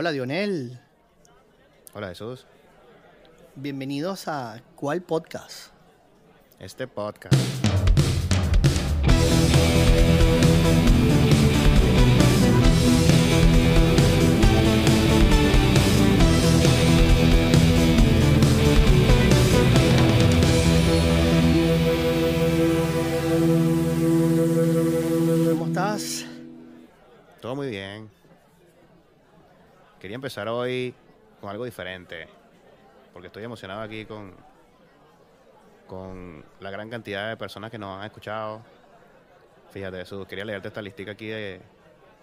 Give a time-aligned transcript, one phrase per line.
[0.00, 0.80] Hola, Dionel.
[1.92, 2.46] Hola, Jesús.
[3.54, 5.74] Bienvenidos a ¿Cuál podcast?
[6.58, 7.34] Este podcast.
[25.50, 26.24] ¿Cómo estás?
[27.42, 28.19] Todo muy bien.
[30.00, 30.94] Quería empezar hoy
[31.42, 32.26] con algo diferente,
[33.12, 34.34] porque estoy emocionado aquí con,
[35.86, 38.62] con la gran cantidad de personas que nos han escuchado.
[39.70, 41.60] Fíjate, Jesús, quería leerte esta listica aquí de,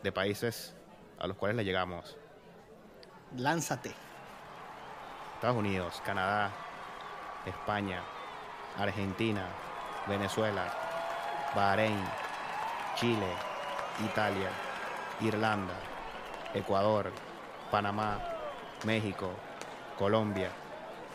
[0.02, 0.76] de países
[1.20, 2.18] a los cuales le llegamos.
[3.36, 3.94] Lánzate.
[5.36, 6.50] Estados Unidos, Canadá,
[7.46, 8.02] España,
[8.76, 9.46] Argentina,
[10.08, 10.66] Venezuela,
[11.56, 12.04] Bahrein,
[12.96, 13.30] Chile,
[14.04, 14.50] Italia,
[15.22, 15.76] Irlanda,
[16.56, 17.12] Ecuador,
[17.72, 18.24] Panamá,
[18.86, 19.30] México,
[19.98, 20.50] Colombia,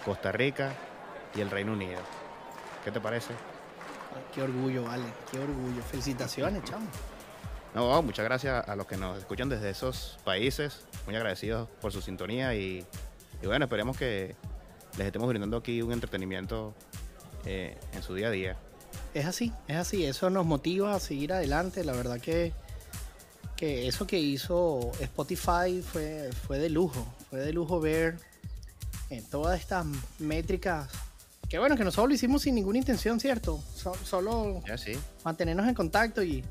[0.04, 0.72] Costa Rica
[1.34, 2.00] y el Reino Unido.
[2.84, 3.34] ¿Qué te parece?
[4.34, 5.04] Qué orgullo, vale.
[5.30, 5.82] Qué orgullo.
[5.82, 6.86] Felicitaciones, chamo.
[7.74, 10.84] No, muchas gracias a los que nos escuchan desde esos países.
[11.06, 12.84] Muy agradecidos por su sintonía y,
[13.40, 14.36] y bueno, esperemos que
[14.98, 16.74] les estemos brindando aquí un entretenimiento
[17.46, 18.56] eh, en su día a día.
[19.14, 20.04] Es así, es así.
[20.04, 21.84] Eso nos motiva a seguir adelante.
[21.84, 22.52] La verdad que,
[23.62, 27.06] que eso que hizo Spotify fue, fue de lujo.
[27.30, 28.16] Fue de lujo ver
[29.08, 29.86] eh, todas estas
[30.18, 30.90] métricas.
[31.48, 33.62] Que bueno, que nosotros lo hicimos sin ninguna intención, ¿cierto?
[33.76, 34.98] So- solo sí.
[35.22, 36.42] mantenernos en contacto y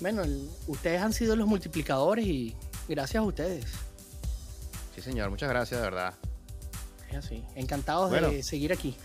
[0.00, 2.56] bueno, el- ustedes han sido los multiplicadores y
[2.88, 3.66] gracias a ustedes.
[4.96, 5.30] Sí, señor.
[5.30, 6.14] Muchas gracias, de verdad.
[7.08, 7.44] Es así.
[7.54, 8.30] Encantados Bueno.
[8.30, 8.96] de seguir aquí.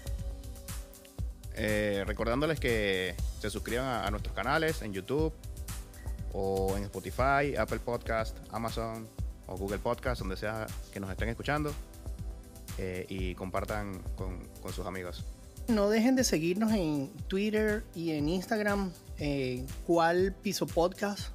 [1.53, 5.33] Eh, recordándoles que se suscriban a, a nuestros canales en YouTube
[6.39, 9.07] o en Spotify, Apple Podcast, Amazon
[9.47, 11.73] o Google Podcast, donde sea que nos estén escuchando.
[12.77, 15.25] eh, y compartan con, con sus amigos.
[15.67, 18.91] No dejen de seguirnos en Twitter y en Instagram.
[19.17, 21.29] eh, ¿Cuál piso podcast?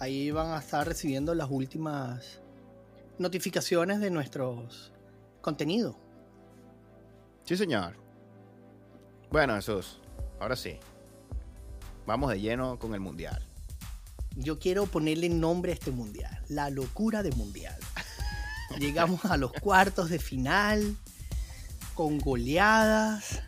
[0.00, 2.40] Ahí van a estar recibiendo las últimas
[3.18, 4.90] notificaciones de nuestros
[5.42, 5.94] contenidos.
[7.44, 7.94] Sí, señor.
[9.30, 10.00] Bueno, Jesús,
[10.40, 10.76] ahora sí.
[12.04, 13.46] Vamos de lleno con el mundial.
[14.36, 16.38] Yo quiero ponerle nombre a este mundial.
[16.48, 17.76] La locura de mundial.
[18.78, 20.96] Llegamos a los cuartos de final
[21.94, 23.42] con goleadas,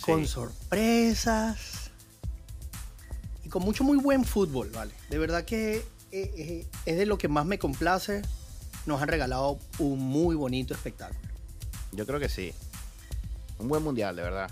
[0.00, 1.90] con sorpresas
[3.44, 4.92] y con mucho muy buen fútbol, ¿vale?
[5.08, 8.22] De verdad que eh, eh, es de lo que más me complace.
[8.84, 11.20] Nos han regalado un muy bonito espectáculo.
[11.92, 12.52] Yo creo que sí.
[13.58, 14.50] Un buen mundial, de verdad.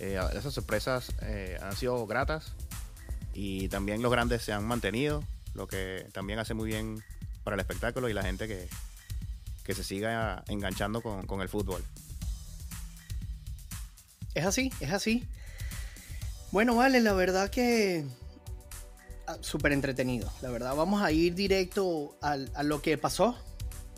[0.00, 2.54] Eh, esas sorpresas eh, han sido gratas
[3.42, 5.24] y también los grandes se han mantenido,
[5.54, 7.02] lo que también hace muy bien
[7.42, 8.68] para el espectáculo y la gente que,
[9.64, 11.82] que se siga enganchando con, con el fútbol.
[14.34, 15.26] Es así, es así.
[16.52, 18.04] Bueno, vale, la verdad que
[19.26, 20.30] ah, súper entretenido.
[20.42, 23.38] La verdad, vamos a ir directo a lo que pasó.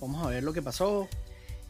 [0.00, 1.08] Vamos a ver lo que pasó.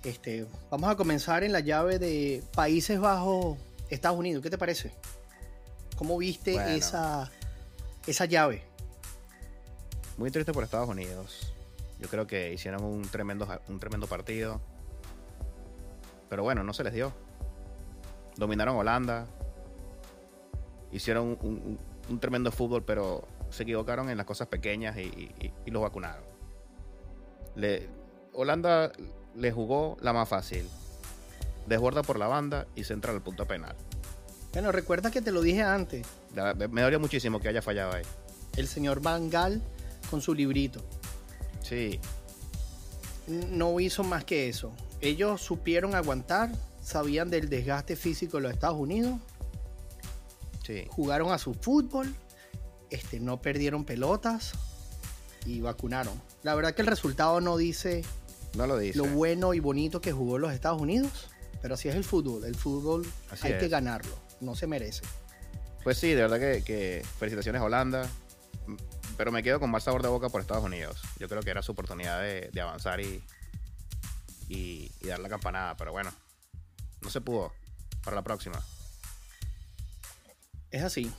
[0.04, 3.56] Este, vamos a comenzar en la llave de Países Bajos,
[3.88, 4.42] Estados Unidos.
[4.42, 4.92] ¿Qué te parece?
[5.96, 6.68] ¿Cómo viste Bueno.
[6.68, 7.30] esa,
[8.06, 8.62] esa llave?
[10.16, 11.52] Muy triste por Estados Unidos.
[11.98, 14.60] Yo creo que hicieron un tremendo, un tremendo partido.
[16.28, 17.12] Pero bueno, no se les dio.
[18.36, 19.26] Dominaron Holanda.
[20.90, 21.78] Hicieron un,
[22.20, 26.24] tremendo fútbol, pero se equivocaron en las cosas pequeñas y, los vacunaron.
[28.32, 28.92] Holanda
[29.34, 30.68] le jugó la más fácil.
[31.66, 33.76] Desborda por la banda y centra al punto penal.
[34.52, 36.06] Bueno, recuerda que te lo dije antes.
[36.70, 38.02] Me dolió muchísimo que haya fallado ahí.
[38.56, 39.62] El señor Van Gaal
[40.10, 40.84] con su librito.
[41.62, 42.00] Sí,
[43.26, 44.72] no hizo más que eso.
[45.00, 46.50] Ellos supieron aguantar,
[46.82, 49.18] sabían del desgaste físico de los Estados Unidos,
[50.66, 50.84] sí.
[50.90, 52.14] jugaron a su fútbol,
[52.90, 54.52] este, no perdieron pelotas
[55.46, 56.20] y vacunaron.
[56.42, 58.04] La verdad que el resultado no dice
[58.54, 58.98] No lo dice.
[58.98, 61.28] lo bueno y bonito que jugó los Estados Unidos,
[61.62, 62.44] pero así es el fútbol.
[62.44, 65.02] El fútbol Así hay que ganarlo, no se merece.
[65.84, 68.08] Pues sí, de verdad que, que felicitaciones a Holanda.
[68.66, 68.76] M-
[69.16, 71.00] Pero me quedo con más sabor de boca por Estados Unidos.
[71.18, 73.22] Yo creo que era su oportunidad de, de avanzar y,
[74.48, 75.76] y, y dar la campanada.
[75.76, 76.12] Pero bueno,
[77.00, 77.52] no se pudo.
[78.04, 78.60] Para la próxima.
[80.70, 81.12] Es así.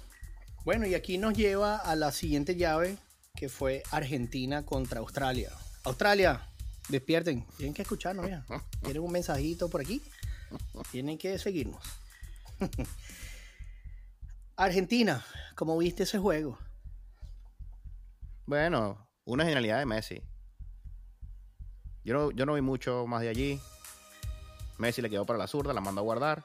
[0.65, 2.97] Bueno, y aquí nos lleva a la siguiente llave,
[3.35, 5.51] que fue Argentina contra Australia.
[5.83, 6.47] Australia,
[6.89, 7.45] despierten.
[7.57, 8.45] Tienen que escucharnos ya.
[8.81, 10.01] Tienen un mensajito por aquí.
[10.91, 11.83] Tienen que seguirnos.
[14.55, 16.57] Argentina, ¿cómo viste ese juego?
[18.45, 20.21] Bueno, una genialidad de Messi.
[22.03, 23.59] Yo no, yo no vi mucho más de allí.
[24.77, 26.44] Messi le quedó para la zurda, la mandó a guardar.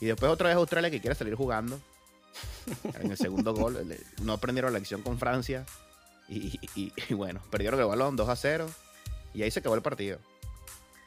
[0.00, 1.80] Y después otra vez Australia que quiere salir jugando.
[3.00, 3.78] En el segundo gol.
[4.22, 5.64] No aprendieron la lección con Francia.
[6.28, 8.68] Y, y, bueno, perdieron el balón 2 a 0.
[9.34, 10.18] Y ahí se acabó el partido.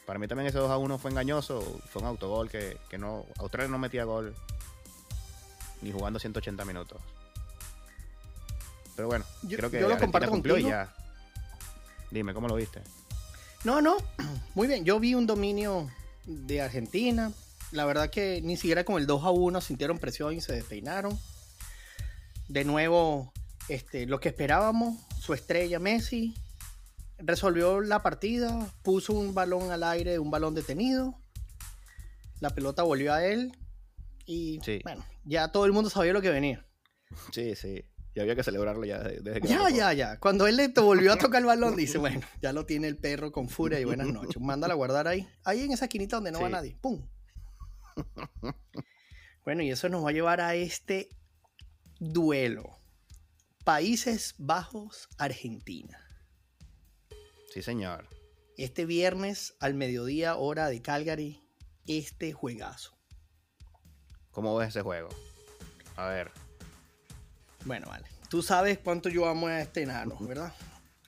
[0.09, 1.61] Para mí también ese 2 a 1 fue engañoso.
[1.91, 3.27] Fue un autogol que, que no.
[3.37, 4.33] Australia no metía gol.
[5.83, 6.99] Ni jugando 180 minutos.
[8.95, 10.79] Pero bueno, Yo- creo que yo lo comparto cumplió y contigo.
[10.79, 10.91] ya.
[12.09, 12.81] Dime, ¿cómo lo viste?
[13.63, 13.97] No, no,
[14.55, 14.83] muy bien.
[14.83, 15.87] Yo vi un dominio
[16.25, 17.31] de Argentina.
[17.71, 21.19] La verdad que ni siquiera con el 2 a 1 sintieron presión y se despeinaron.
[22.47, 23.31] De nuevo,
[23.67, 26.33] este, lo que esperábamos, su estrella Messi
[27.19, 31.19] resolvió la partida, puso un balón al aire, un balón detenido.
[32.39, 33.51] La pelota volvió a él
[34.25, 34.79] y Sí.
[34.83, 36.65] bueno, ya todo el mundo sabía lo que venía.
[37.31, 37.83] Sí, sí.
[38.15, 40.19] Y había que celebrarlo ya de- desde que Ya, ya, ya.
[40.19, 43.31] Cuando él le volvió a tocar el balón, dice, bueno, ya lo tiene el perro
[43.31, 44.41] con furia y buenas noches.
[44.41, 45.27] Mándala a guardar ahí.
[45.43, 46.75] Ahí en esa esquinita donde no va nadie.
[46.81, 47.07] ¡Pum!
[49.45, 51.09] Bueno, y eso nos va a llevar a este
[51.99, 52.77] duelo.
[53.63, 55.99] Países Bajos, Argentina.
[57.51, 58.07] Sí, señor.
[58.57, 61.41] Este viernes al mediodía, hora de Calgary,
[61.87, 62.97] este juegazo.
[64.31, 65.09] ¿Cómo ves ese juego?
[65.95, 66.31] A ver.
[67.65, 68.05] Bueno, vale.
[68.29, 70.53] Tú sabes cuánto yo amo a este enano, ¿verdad?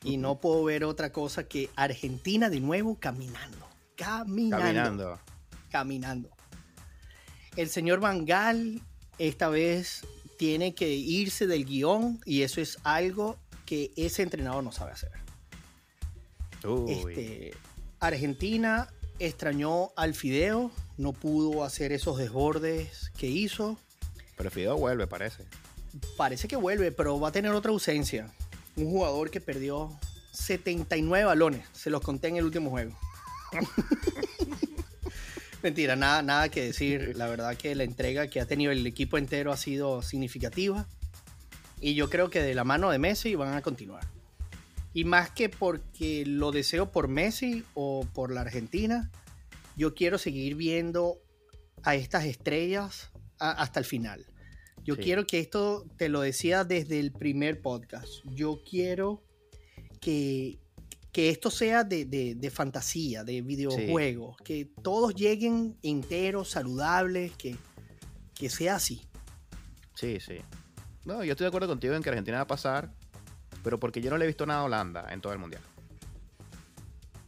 [0.04, 3.68] Y no puedo ver otra cosa que Argentina de nuevo caminando.
[3.96, 4.58] Caminando.
[4.58, 5.20] Caminando.
[5.70, 6.30] Caminando.
[7.56, 8.82] El señor Bangal
[9.20, 10.04] esta vez
[10.40, 15.21] tiene que irse del guion y eso es algo que ese entrenador no sabe hacer.
[16.88, 17.54] Este,
[18.00, 23.78] Argentina extrañó al Fideo, no pudo hacer esos desbordes que hizo.
[24.38, 25.44] Pero Fideo vuelve, parece.
[26.18, 28.32] Parece que vuelve, pero va a tener otra ausencia.
[28.76, 29.92] Un jugador que perdió
[30.32, 31.66] 79 balones.
[31.74, 32.98] Se los conté en el último juego.
[35.64, 37.16] Mentira, nada, nada que decir.
[37.16, 40.88] La verdad que la entrega que ha tenido el equipo entero ha sido significativa.
[41.80, 44.06] Y yo creo que de la mano de Messi van a continuar.
[44.94, 49.10] Y más que porque lo deseo por Messi o por la Argentina,
[49.78, 51.18] yo quiero seguir viendo
[51.84, 53.10] a estas estrellas
[53.40, 54.26] a- hasta el final.
[54.84, 55.02] Yo Sí.
[55.04, 59.24] quiero que esto, te lo decía desde el primer podcast, yo quiero
[60.02, 60.60] que,
[61.12, 67.56] que esto sea de, de- de fantasía, de videojuegos, que todos lleguen enteros, saludables, que,
[68.34, 69.02] que sea así.
[69.96, 70.38] Sí, sí.
[71.06, 72.92] No, yo estoy de acuerdo contigo en que Argentina va a pasar,
[73.64, 75.64] pero porque yo no le he visto nada a Holanda en todo el mundial.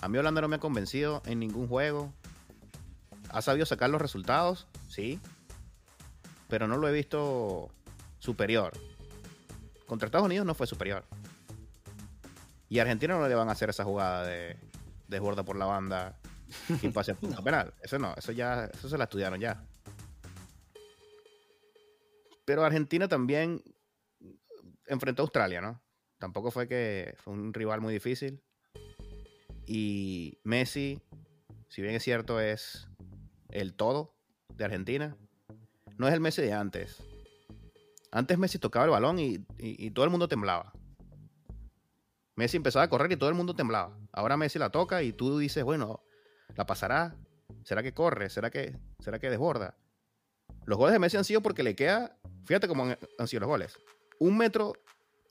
[0.02, 2.14] A mí Holanda no me ha convencido en ningún juego.
[3.30, 5.20] Ha sabido sacar los resultados, sí,
[6.50, 7.72] pero no lo he visto
[8.20, 8.74] superior.
[9.88, 11.06] Contra Estados Unidos no fue superior.
[12.70, 14.58] Y a Argentina no le van a hacer esa jugada de
[15.08, 16.18] desborda por la banda
[16.82, 17.74] y pase penal.
[17.82, 19.64] Eso no, eso ya, eso se la estudiaron ya.
[22.46, 23.64] Pero Argentina también
[24.88, 25.83] enfrentó a Australia, ¿no?
[26.24, 28.42] Tampoco fue que fue un rival muy difícil.
[29.66, 31.02] Y Messi,
[31.68, 32.88] si bien es cierto, es
[33.50, 34.16] el todo
[34.56, 35.18] de Argentina,
[35.98, 37.04] no es el Messi de antes.
[38.10, 40.72] Antes Messi tocaba el balón y, y- todo el mundo temblaba.
[42.38, 44.00] Messi empezaba a correr y todo el mundo temblaba.
[44.14, 46.06] Ahora Messi la toca y tú dices, bueno,
[46.56, 47.18] la pasará.
[47.66, 48.30] ¿Será que corre?
[48.30, 49.76] ¿Será que, será que desborda?
[50.64, 53.78] Los goles de Messi han sido porque le queda, fíjate cómo han sido los goles.
[54.20, 54.72] Un metro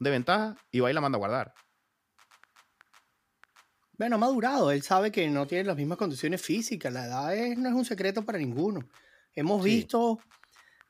[0.02, 1.54] de ventaja y va y la manda a guardar.
[3.98, 7.56] Bueno, ha madurado, él sabe que no tiene las mismas condiciones físicas, la edad es-
[7.58, 8.80] no es un secreto para ninguno.
[9.34, 9.76] Hemos Sí.
[9.76, 10.18] visto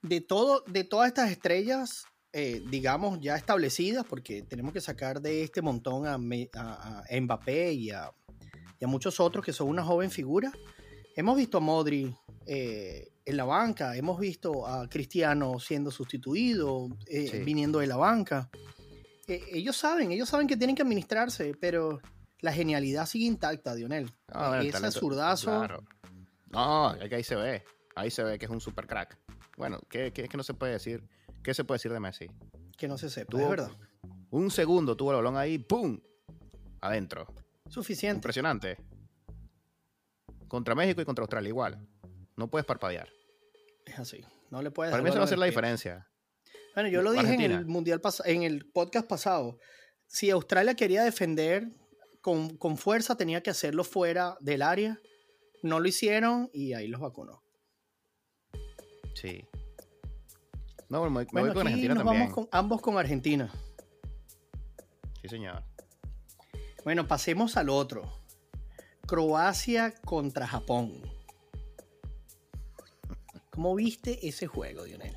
[0.00, 5.42] de, todo, de todas estas estrellas, eh, digamos, ya establecidas, porque tenemos que sacar de
[5.42, 8.10] este montón a, a- a Mbappé y a,
[8.80, 10.50] y a muchos otros que son una joven figura.
[11.14, 12.16] Hemos visto a Modri
[12.46, 17.38] eh, en la banca, hemos visto a Cristiano siendo sustituido, eh, Sí.
[17.44, 18.50] viniendo de la banca.
[19.28, 22.00] Eh, ellos saben, ellos saben que tienen que administrarse, pero
[22.40, 24.10] la genialidad sigue intacta, Dionel.
[24.28, 25.50] Ah, Ese talento- zurdazo.
[25.50, 25.84] claro.
[26.50, 27.64] No, es que ahí se ve.
[27.94, 29.18] Ahí se ve que es un super crack.
[29.56, 31.02] Bueno, ¿qué, qué, qué no se puede decir?
[31.42, 32.26] ¿Qué se puede decir de Messi?
[32.76, 33.70] Que no se sepa, Tuvo- es verdad.
[34.30, 35.98] Un segundo tuvo el balón ahí, ¡pum!
[36.80, 37.26] Adentro.
[37.68, 38.16] Suficiente.
[38.16, 38.76] Impresionante.
[40.48, 41.86] Contra México y contra Australia igual.
[42.36, 43.08] No puedes parpadear.
[43.84, 44.24] Es así.
[44.50, 46.08] No le puedes Para mí eso va a ser la diferencia.
[46.74, 49.58] Bueno, yo lo dije en el mundial en el podcast pasado.
[50.06, 51.68] Si Australia quería defender
[52.20, 54.98] con, con fuerza, tenía que hacerlo fuera del área.
[55.62, 57.42] No lo hicieron y ahí los vacunó.
[59.14, 59.44] Sí.
[60.88, 62.22] No, me, me Bueno, voy con Argentina nos también.
[62.22, 63.52] vamos con, ambos con Argentina.
[65.20, 65.62] Sí, señor.
[66.84, 68.10] Bueno, pasemos al otro.
[69.06, 71.00] Croacia contra Japón.
[73.50, 75.16] ¿Cómo viste ese juego, Dionel?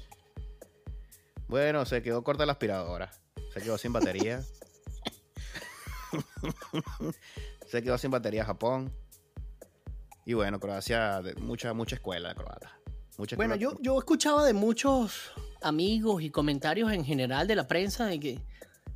[1.48, 3.12] Bueno, se quedó corta la aspiradora.
[3.54, 4.44] Se quedó sin batería.
[7.68, 8.92] se quedó sin batería Japón.
[10.26, 12.80] Y bueno, Croacia, mucha, mucha escuela croata.
[13.36, 18.20] bueno, yo, yo escuchaba de muchos amigos y comentarios en general de la prensa de
[18.20, 18.40] que,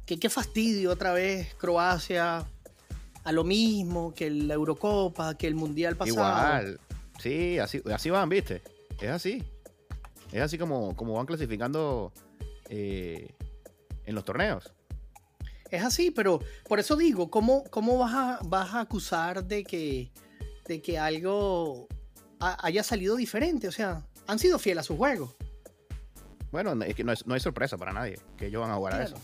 [0.05, 2.47] que qué fastidio otra vez Croacia
[3.23, 6.17] a lo mismo que la Eurocopa, que el Mundial pasado.
[6.17, 6.79] Igual,
[7.19, 8.63] sí, así, así van, ¿viste?
[8.99, 9.43] Es así.
[10.31, 12.11] Es así como, como van clasificando
[12.69, 13.35] eh,
[14.05, 14.73] en los torneos.
[15.71, 20.11] Es así, pero por eso digo, ¿cómo, cómo vas, a, vas a acusar de que,
[20.65, 21.87] de que algo
[22.39, 23.67] haya salido diferente?
[23.67, 25.35] O sea, han sido fieles a su juego.
[26.51, 28.95] Bueno, es que no, es, no hay sorpresa para nadie que ellos van a jugar
[28.95, 29.15] a eso.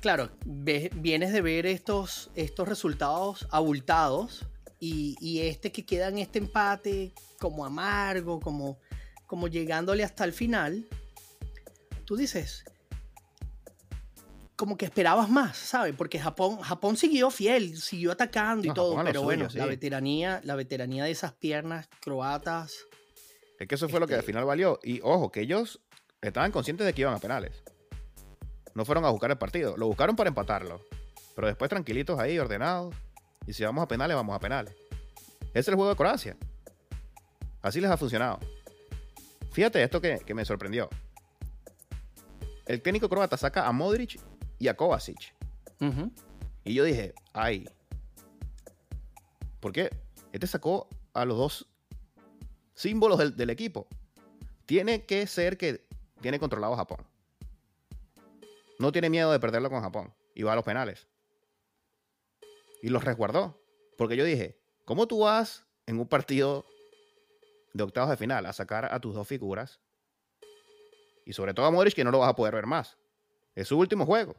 [0.00, 4.46] Claro, vienes de ver estos, estos resultados abultados
[4.80, 8.78] y, y, este que queda en este empate como amargo, como,
[9.26, 10.88] como llegándole hasta el final,
[12.10, 12.64] tú dices,
[14.56, 15.94] como que esperabas más, ¿sabes?
[15.96, 21.04] Porque Japón, Japón siguió fiel, siguió atacando y todo, pero bueno, la veteranía, la veteranía
[21.04, 22.84] de esas piernas croatas.
[23.60, 24.80] Es que eso fue lo que al este final valió.
[24.82, 25.82] Y ojo, que ellos
[26.20, 27.62] estaban conscientes de que iban a penales.
[28.74, 30.80] No fueron a buscar el partido, lo buscaron para empatarlo.
[31.36, 32.92] Pero después tranquilitos ahí, ordenados.
[33.46, 34.74] Y si vamos a penales, vamos a penales.
[35.50, 36.36] Ese es el juego de Croacia.
[37.62, 38.40] Así les ha funcionado.
[39.52, 40.90] Fíjate esto que, que me sorprendió
[42.70, 44.20] el técnico croata saca a Modric
[44.60, 45.34] y a Kovacic.
[46.62, 47.68] Y yo dije, ay,
[49.58, 49.90] ¿por qué?
[50.32, 51.66] Este sacó a los dos
[52.74, 53.88] símbolos del, equipo.
[54.66, 55.84] Tiene que ser que
[56.20, 57.04] tiene controlado a Japón.
[58.78, 60.14] No tiene miedo de perderlo con Japón.
[60.36, 61.08] Y va a los penales.
[62.82, 63.60] Y los resguardó.
[63.98, 66.64] Porque yo dije, ¿cómo tú vas en un partido
[67.72, 69.80] de octavos de final a sacar a tus dos figuras
[71.30, 72.98] y sobre todo a Modric, que no lo vas a poder ver más.
[73.54, 74.34] Es su último juego.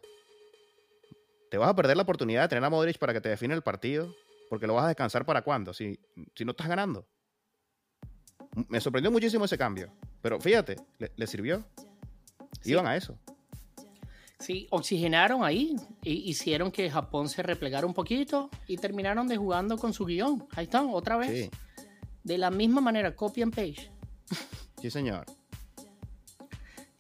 [1.50, 3.62] Te vas a perder la oportunidad de tener a Modric para que te define el
[3.62, 4.13] partido,
[4.50, 5.98] porque lo vas a descansar para cuándo, si,
[6.36, 7.07] si no estás ganando.
[8.67, 9.89] Me sorprendió muchísimo ese cambio.
[10.21, 10.75] Pero fíjate,
[11.15, 11.63] le, sirvió.
[12.65, 13.17] Iban a eso.
[14.39, 19.77] Sí, oxigenaron ahí, e hicieron que Japón se replegara un poquito y terminaron de jugando
[19.77, 20.45] con su guion.
[20.57, 21.50] Ahí están, otra vez.
[22.21, 23.89] De la misma manera, copy and paste.
[24.81, 25.25] Sí, señor.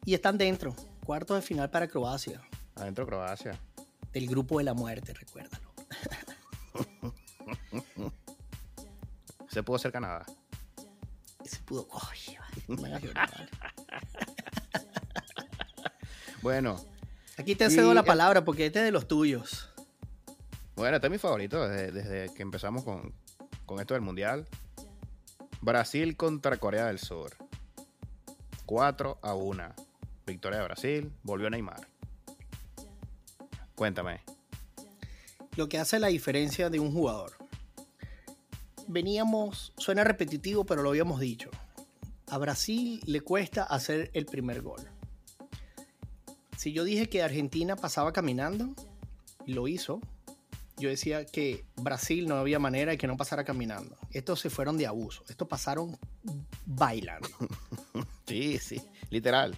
[0.05, 0.75] Y están dentro.
[1.05, 2.41] Cuarto de final para Croacia.
[2.75, 3.59] Adentro Croacia.
[4.11, 5.71] Del grupo de la muerte, recuérdalo.
[9.49, 10.25] Se pudo hacer Canadá.
[11.45, 11.87] Se pudo.
[16.41, 16.83] bueno.
[17.37, 19.69] Aquí te cedo la palabra porque este es de los tuyos.
[20.75, 23.13] Bueno, este es mi favorito desde, que empezamos con,
[23.65, 24.47] con esto del Mundial.
[25.61, 27.35] Brasil contra Corea del Sur.
[28.65, 29.90] 4 a 1
[30.25, 31.87] victoria de Brasil, volvió Neymar.
[33.75, 34.21] Cuéntame.
[35.55, 37.33] Lo que hace la diferencia de un jugador.
[38.87, 41.49] Veníamos, suena repetitivo, pero lo habíamos dicho.
[42.27, 44.81] A Brasil le cuesta hacer el primer gol.
[46.57, 48.75] Si yo dije que Argentina pasaba caminando,
[49.47, 49.99] lo hizo.
[50.77, 53.97] Yo decía que Brasil no había manera de que no pasara caminando.
[54.11, 55.23] Estos se fueron de abuso.
[55.27, 55.97] Estos pasaron
[56.65, 57.29] bailando.
[58.27, 59.57] sí, sí, literal.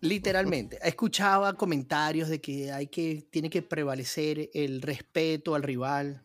[0.00, 0.78] Literalmente.
[0.82, 6.24] Escuchaba comentarios de que hay que, tiene que prevalecer el respeto al rival.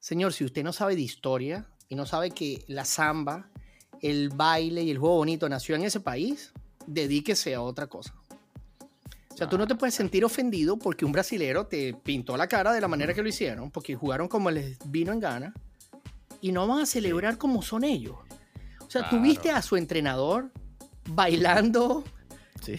[0.00, 3.50] Señor, si usted no sabe de historia y no sabe que la samba,
[4.02, 6.52] el baile y el juego bonito nació en ese país,
[6.86, 8.14] dedíquese a otra cosa.
[9.30, 12.72] O sea, tú no te puedes sentir ofendido porque un brasilero te pintó la cara
[12.72, 15.54] de la manera que lo hicieron, porque jugaron como les vino en gana
[16.40, 18.16] y no van a celebrar como son ellos.
[18.86, 20.52] O sea, tú viste a su entrenador
[21.08, 22.04] bailando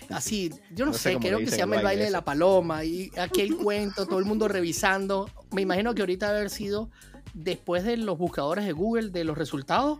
[0.09, 3.55] Así, yo no, sé, creo que se llama el baile de la paloma y aquel
[3.55, 5.29] cuento, todo el mundo revisando.
[5.51, 6.89] Me imagino que ahorita haber sido
[7.33, 9.99] después de los buscadores de Google de los resultados,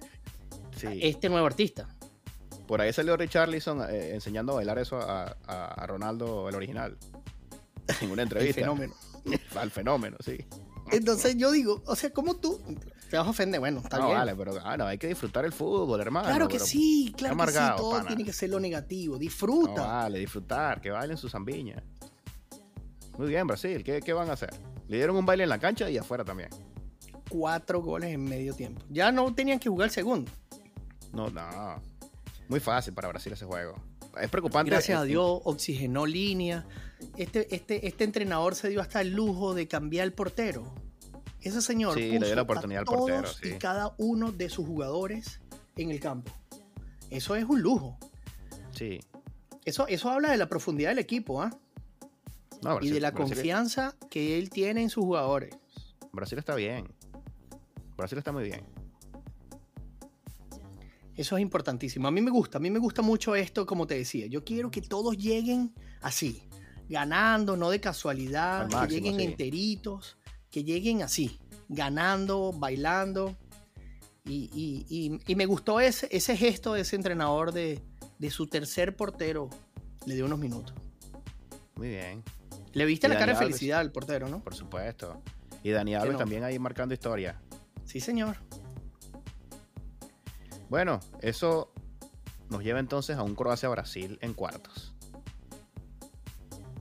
[0.82, 1.88] este nuevo artista.
[2.68, 6.98] Por ahí salió Richarlison eh, enseñando a bailar eso a, Ronaldo, el original,
[8.01, 8.62] en una entrevista.
[8.62, 8.94] El fenómeno.
[9.56, 10.38] Al fenómeno, sí.
[10.92, 12.62] Entonces yo digo, o sea, ¿cómo tú
[13.15, 13.62] te vas a ofender?
[13.62, 16.27] Bueno, está no, vale, pero no, hay que disfrutar el fútbol, hermano.
[16.27, 19.17] Claro que sí, claro que sí, todo tiene que ser lo negativo.
[19.17, 19.81] Disfruta.
[19.81, 21.81] No, vale, disfrutar, que bailen sus zambiñas.
[23.17, 24.53] Muy bien, Brasil, ¿qué, ¿qué van a hacer?
[24.89, 26.50] Le dieron un baile en la cancha y afuera también.
[27.29, 28.81] Cuatro goles en medio tiempo.
[28.89, 30.29] Ya no tenían que jugar el segundo.
[31.13, 31.81] No, no.
[32.50, 33.75] Muy fácil para Brasil ese juego.
[34.19, 34.69] Es preocupante.
[34.69, 36.65] Gracias a Dios, oxigenó línea.
[37.15, 40.74] Este, este, este entrenador se dio hasta el lujo de cambiar el portero.
[41.46, 43.50] Ese señor Sí, le dio la oportunidad a al portero, sí.
[43.50, 45.40] y cada uno de sus jugadores
[45.75, 46.32] en el campo.
[47.12, 47.98] Eso es un lujo.
[48.72, 49.00] Sí.
[49.64, 51.50] Eso, eso habla de la profundidad del equipo ¿ah?
[52.64, 55.56] No, y de la Brasil- confianza que él tiene en sus jugadores.
[56.12, 56.88] Brasil está bien.
[57.96, 58.64] Brasil está muy bien.
[61.16, 62.08] Eso es importantísimo.
[62.08, 64.25] A mí me gusta, a mí me gusta mucho esto, como te decía.
[64.28, 66.44] Yo quiero que todos lleguen así,
[66.90, 69.24] ganando, no de casualidad, Al que lleguen sí.
[69.24, 70.18] enteritos,
[70.55, 73.35] que lleguen así, ganando, bailando.
[74.24, 77.83] Y, y- y- y me gustó ese, ese gesto de ese entrenador de,
[78.19, 79.50] de su tercer portero.
[80.05, 80.74] Le dio unos minutos.
[81.75, 82.24] Muy bien.
[82.71, 83.47] Le viste la cara de Alves.
[83.50, 84.41] felicidad al portero, ¿no?
[84.41, 85.21] Por supuesto.
[85.62, 86.19] Y Dani Alves no.
[86.19, 87.41] también ahí marcando historia.
[87.83, 88.38] Sí, señor.
[90.69, 91.74] Bueno, eso
[92.50, 94.93] nos lleva entonces a un Croacia-Brasil en cuartos.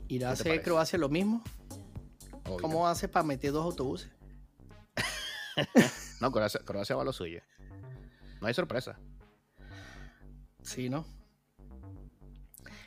[0.07, 0.63] ¿Irá a ¿Qué te hacer?
[0.63, 1.43] Croacia lo mismo?
[2.47, 2.59] Obvio.
[2.59, 4.11] ¿Cómo hace para meter dos autobuses?
[6.21, 7.41] No, Croacia, Croacia va a lo suyo.
[8.41, 8.99] No hay sorpresa.
[10.63, 11.05] Sí, ¿no?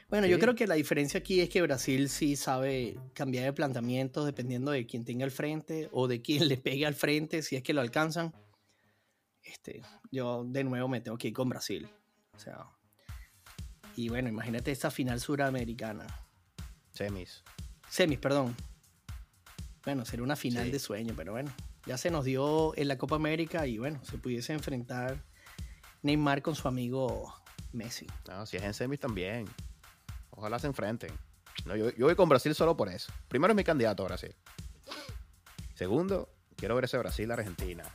[0.09, 0.41] Bueno, yo Sí.
[0.41, 4.85] creo que la diferencia aquí es que Brasil sí sabe cambiar de planteamiento dependiendo de
[4.85, 7.81] quién tenga al frente o de quién le pegue al frente, si es que lo
[7.81, 8.33] alcanzan.
[9.43, 11.87] Este, yo de nuevo me tengo que ir con Brasil.
[12.33, 12.65] O sea,
[13.95, 16.05] y bueno, imagínate esta final suramericana.
[16.91, 17.43] Semis.
[17.89, 18.55] Semis, perdón.
[19.87, 20.71] Bueno, sería una final Sí.
[20.71, 21.49] de sueño, pero bueno,
[21.85, 25.23] ya se nos dio en la Copa América y bueno, se pudiese enfrentar
[26.03, 27.33] Neymar con su amigo
[27.71, 28.05] Messi.
[28.27, 29.45] No, si es en semis también.
[30.31, 31.11] Ojalá se enfrenten.
[31.63, 33.13] No, yo, yo voy con Brasil solo por eso.
[33.29, 34.35] Primero es mi candidato a Brasil.
[35.73, 36.27] Segundo,
[36.57, 37.85] quiero ver ese Brasil-Argentina.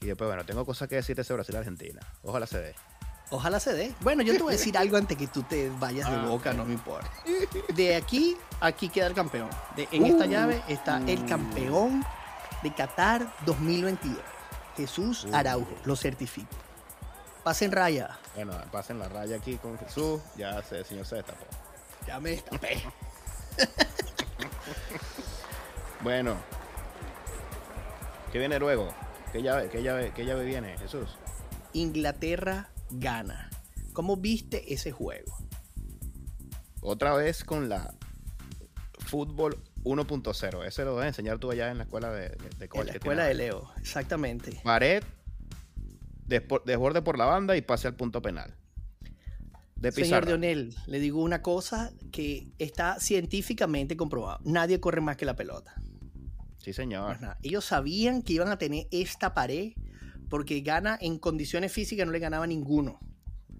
[0.00, 2.00] Y después, bueno, tengo cosas que decir de ese Brasil-Argentina.
[2.22, 2.74] Ojalá se dé.
[3.30, 3.94] Ojalá se dé.
[4.00, 6.50] Bueno, yo te voy a decir algo antes que tú te vayas de Ah, boca,
[6.50, 6.56] ok.
[6.56, 7.08] no me importa.
[7.72, 9.48] De aquí, aquí queda el campeón.
[9.76, 12.04] De- en esta Uh, llave está el campeón
[12.62, 14.18] de Qatar 2022.
[14.76, 15.34] Jesús Uh.
[15.36, 16.48] Araujo, lo certifico.
[17.44, 18.18] Pasen raya.
[18.34, 20.20] Bueno, pasen la raya aquí con Jesús.
[20.36, 21.44] Ya se, el señor se destapó.
[22.06, 22.82] Ya me destapé.
[26.02, 26.36] Bueno.
[28.32, 28.88] ¿Qué viene luego?
[29.32, 31.16] ¿Qué llave, qué llave, qué llave viene, Jesús?
[31.72, 33.50] Inglaterra gana.
[33.92, 35.36] ¿Cómo viste ese juego?
[36.80, 37.94] Otra vez con la
[38.98, 40.66] fútbol 1.0.
[40.66, 42.92] Ese lo vas a enseñar tú allá en la escuela de, de, de En la
[42.92, 43.34] escuela de.
[43.34, 44.60] Leo, exactamente.
[44.62, 45.02] Pared,
[46.26, 48.54] desborde por la banda y pase al punto penal.
[49.76, 50.26] De Señor.
[50.26, 54.38] Leonel, le digo una cosa que está científicamente comprobado.
[54.44, 55.74] Nadie corre más que la pelota.
[56.58, 57.16] Sí, señor.
[57.42, 59.72] Ellos sabían que iban a tener esta pared
[60.30, 63.00] porque gana en condiciones físicas no le ganaba ninguno.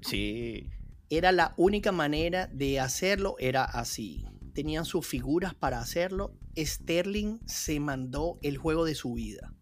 [0.03, 0.71] Sí.
[1.11, 4.25] Era la única manera de hacerlo, era así.
[4.55, 6.33] Tenían sus figuras para hacerlo.
[6.57, 9.53] Sterling se mandó el juego de su vida.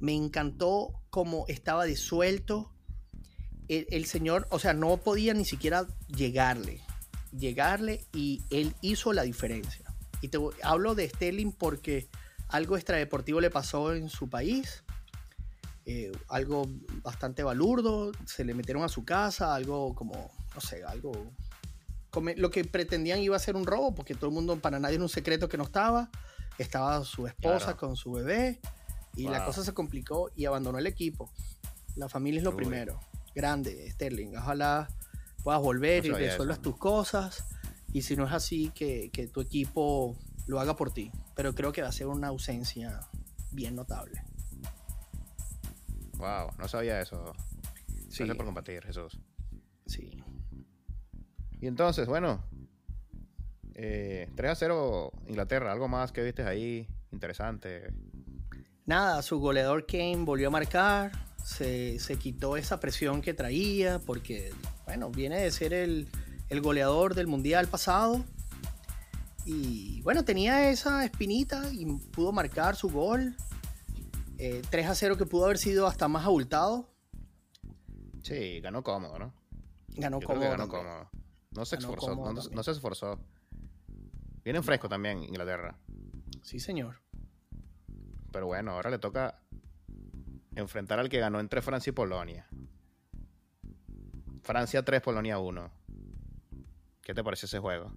[0.00, 2.74] Me encantó cómo estaba de suelto.
[3.68, 6.80] El, el señor, o sea, no podía ni siquiera llegarle.
[7.30, 9.84] Llegarle y él hizo la diferencia.
[10.20, 12.08] Y te hablo de Sterling porque
[12.48, 14.82] algo extradeportivo le pasó en su país.
[15.86, 16.66] Eh, algo
[17.02, 18.12] bastante balurdo.
[18.26, 19.54] Se le metieron a su casa.
[19.54, 21.12] Algo como, no sé, algo.
[22.10, 24.94] come- Lo que pretendían iba a ser un robo porque todo el mundo, para nadie
[24.96, 26.10] era un secreto que no estaba.
[26.58, 27.76] Estaba su esposa Claro.
[27.78, 28.60] con su bebé.
[29.16, 31.30] Y la cosa se complicó y abandonó el equipo.
[31.96, 32.56] La familia es lo Uy.
[32.56, 32.98] primero.
[33.34, 34.36] Grande, Sterling.
[34.36, 34.88] Ojalá
[35.42, 36.62] puedas volver No y resuelvas eso.
[36.62, 37.44] tus cosas.
[37.92, 40.16] Y si no es así, que, que tu equipo
[40.46, 41.10] lo haga por ti.
[41.34, 43.00] Pero creo que va a ser una ausencia
[43.50, 44.22] bien notable.
[46.22, 47.32] Wow, no sabía eso.
[48.08, 49.18] Sí, Gracias por compartir, Jesús.
[49.86, 50.08] sí.
[51.60, 52.44] Y entonces, bueno.
[53.74, 55.72] eh, 3 a 0 Inglaterra.
[55.72, 57.92] Algo más que viste ahí interesante.
[58.86, 61.10] Nada, su goleador Kane volvió a marcar.
[61.44, 63.98] Se, se quitó esa presión que traía.
[64.00, 64.52] Porque,
[64.86, 66.08] bueno, viene de ser el,
[66.50, 68.24] el goleador del mundial pasado.
[69.44, 73.36] Y bueno, tenía esa espinita y pudo marcar su gol.
[74.44, 76.88] Eh, 3 a 0 que pudo haber sido hasta más abultado.
[78.24, 79.32] Sí, ganó cómodo, ¿no?
[79.90, 80.50] Ganó Yo cómodo.
[80.50, 81.10] ganó cómodo.
[81.52, 83.20] No se Ganó esforzó, no, no se esforzó.
[84.42, 85.78] Vienen fresco también Inglaterra.
[86.42, 87.00] Sí, señor.
[88.32, 89.38] Pero bueno, ahora le toca
[90.56, 92.48] enfrentar al que ganó entre Francia y Polonia.
[94.42, 95.70] Francia 3, Polonia 1.
[97.02, 97.92] ¿Qué te parece ese juego?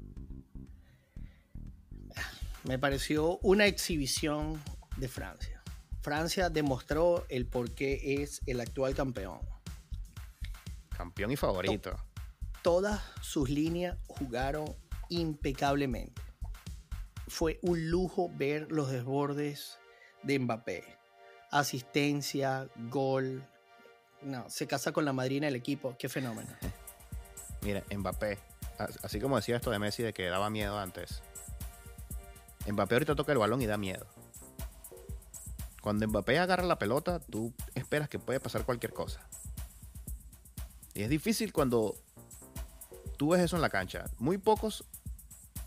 [2.65, 4.61] Me pareció una exhibición
[4.97, 5.54] de Francia.
[6.05, 9.39] Francia demostró el por qué es el actual campeón.
[10.95, 11.95] Campeón y favorito.
[12.61, 14.65] Todas sus líneas jugaron
[15.09, 16.21] impecablemente.
[17.27, 19.79] Fue un lujo ver los desbordes
[20.21, 20.83] de Mbappé.
[21.49, 23.43] Asistencia, gol.
[24.21, 25.95] No, se casa con la madrina del equipo.
[25.97, 26.49] Qué fenómeno.
[27.63, 28.37] Mira, Mbappé,
[29.01, 31.23] así como decía esto de Messi de que daba miedo antes.
[32.67, 34.05] Mbappé ahorita toca el balón y da miedo.
[35.85, 39.19] Cuando Mbappé agarra la pelota, tú esperas que puede pasar cualquier cosa.
[40.95, 41.95] Y es difícil cuando
[43.19, 44.05] tú ves eso en la cancha.
[44.17, 44.83] Muy pocos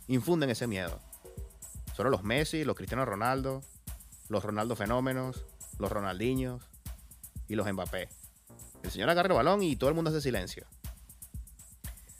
[0.08, 0.98] infunden ese miedo.
[1.94, 3.62] Solo los Messi, los Cristiano Ronaldo,
[4.28, 5.44] los Ronaldo Fenómenos,
[5.78, 6.64] los Ronaldinhos
[7.46, 8.08] y los Mbappé.
[8.82, 10.66] El señor agarra el balón y todo el mundo hace silencio.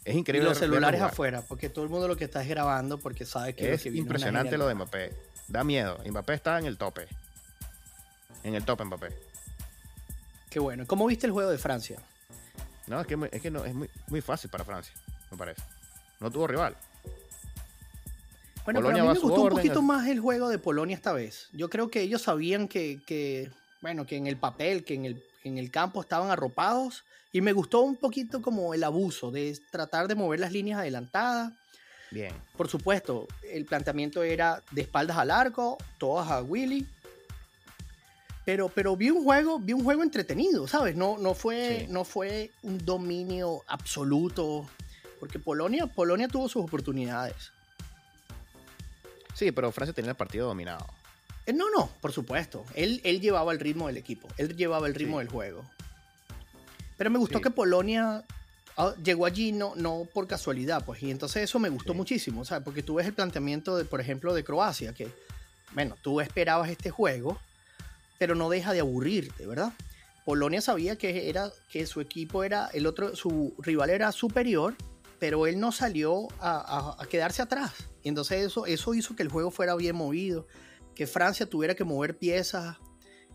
[0.05, 0.47] Es increíble.
[0.47, 3.57] Y los celulares afuera, porque todo el mundo lo que está es grabando porque sabe
[3.57, 5.17] que es, impresionante lo de Mbappé.
[5.49, 5.99] Da miedo.
[6.09, 7.09] Mbappé está en el tope.
[8.45, 9.09] En el tope Mbappé.
[10.51, 10.87] Qué bueno.
[10.87, 11.99] ¿Cómo viste el juego de Francia?
[12.87, 14.95] No, es que, es, que no, es muy, muy fácil para Francia,
[15.31, 15.63] me parece.
[16.21, 16.77] No tuvo rival.
[18.65, 21.49] Bueno, pero a mí me gustó un poquito más el juego de Polonia esta vez.
[21.53, 25.59] Yo creo que ellos sabían que, bueno, que en el papel, que en el, en
[25.59, 27.05] el campo estaban arropados.
[27.33, 31.53] Y me gustó un poquito como el abuso de tratar de mover las líneas adelantadas.
[32.11, 32.35] Bien.
[32.57, 36.87] Por supuesto, el planteamiento era de espaldas al arco, todas a Willy.
[38.49, 40.97] Pero, pero vi un juego, vi un juego entretenido, ¿sabes?
[40.97, 44.67] No, no, fue, no fue un dominio absoluto.
[45.21, 47.53] Porque Polonia, Polonia tuvo sus oportunidades.
[49.35, 50.87] Sí, pero Francia tenía el partido dominado.
[51.45, 52.65] Eh, no, no, por supuesto.
[52.75, 54.29] Él, él llevaba el ritmo del equipo.
[54.39, 55.63] Él llevaba el ritmo del juego.
[56.97, 58.25] Pero me gustó que Polonia
[58.79, 61.03] ah, llegó allí no, no por casualidad, pues.
[61.03, 62.65] Y entonces eso me gustó muchísimo, ¿sabes?
[62.65, 65.07] Porque tú ves el planteamiento, de, por ejemplo, de Croacia, que,
[65.75, 67.39] bueno, tú esperabas este juego,
[68.19, 69.73] pero no deja de aburrirte, ¿verdad?
[70.25, 74.75] Polonia sabía que, era, que su equipo era, el otro, su rival era superior,
[75.19, 77.73] pero él no salió a, a quedarse atrás.
[78.03, 80.47] Y entonces eso, eso hizo que el juego fuera bien movido,
[80.95, 82.77] que Francia tuviera que mover piezas,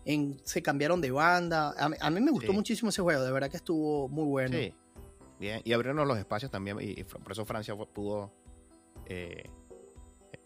[0.04, 1.74] en, se cambiaron de banda.
[1.78, 4.56] A, mí me gustó muchísimo ese juego, de verdad que estuvo muy bueno.
[4.56, 4.74] Sí,
[5.38, 5.60] bien.
[5.64, 8.32] Y abrieron los espacios también, y, por eso Francia pudo
[9.06, 9.50] eh,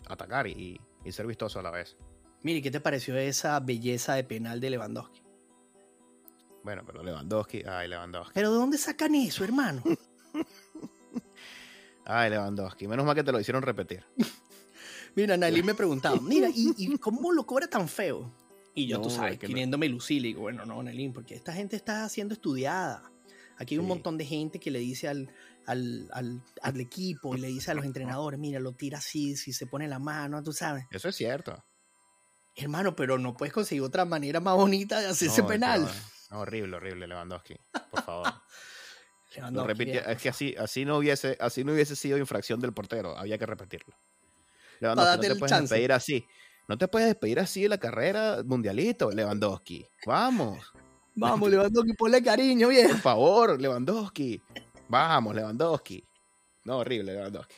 [0.09, 1.97] atacar y, ser vistoso a la vez.
[2.43, 5.23] Mire, ¿qué te pareció esa belleza de penal de Lewandowski?
[6.63, 8.33] Bueno, pero Lewandowski, ay, Lewandowski.
[8.35, 9.83] ¿Pero de dónde sacan eso, hermano?
[12.11, 12.89] Ay, Lewandowski.
[12.89, 14.03] Menos mal que te lo hicieron repetir.
[15.15, 18.33] mira, Nalí me preguntaba, mira, ¿y, cómo lo cobra tan feo?
[18.75, 22.09] Y yo, tú sabes, queriéndome lucir, le digo, bueno, no, Nalín, porque esta gente está
[22.09, 23.13] siendo estudiada.
[23.59, 25.29] Aquí hay un montón de gente que le dice al,
[25.67, 26.09] al,
[26.63, 29.87] al, equipo y le dice a los entrenadores, mira, lo tira así, si se pone
[29.87, 30.87] la mano, tú sabes.
[30.91, 31.63] Eso es cierto.
[32.59, 35.89] Hermano, pero no puedes conseguir otra manera más bonita de hacer ese penal.
[36.33, 37.57] horrible, horrible, Lewandowski.
[37.91, 38.27] Por favor.
[40.09, 43.17] es que así, así, no hubiese, así no hubiese sido infracción del portero.
[43.17, 43.95] Había que repetirlo.
[44.81, 46.27] Lewandowski, no te puedes despedir así.
[46.67, 49.87] No te puedes despedir así de la carrera mundialito, Lewandowski.
[50.05, 50.73] Vamos.
[51.15, 52.91] Vamos, Lewandowski, ponle cariño, bien.
[52.91, 54.41] Por favor, Lewandowski.
[54.89, 56.05] Vamos, Lewandowski.
[56.65, 57.55] No, horrible, Lewandowski.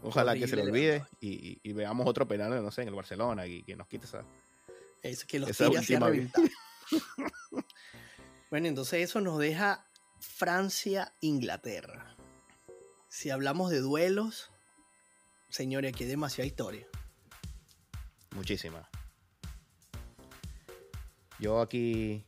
[0.00, 3.62] Ojalá que se le olvide y, veamos otro penal, no sé, en el Barcelona y
[3.62, 4.24] que nos quite esa.
[5.02, 5.68] Eso, que los esa
[8.50, 9.86] bueno, entonces eso nos deja
[10.20, 12.16] Francia-Inglaterra.
[13.08, 14.50] Si hablamos de duelos,
[15.48, 16.86] señores, aquí hay demasiada historia.
[18.30, 18.88] Muchísima.
[21.38, 22.24] Yo aquí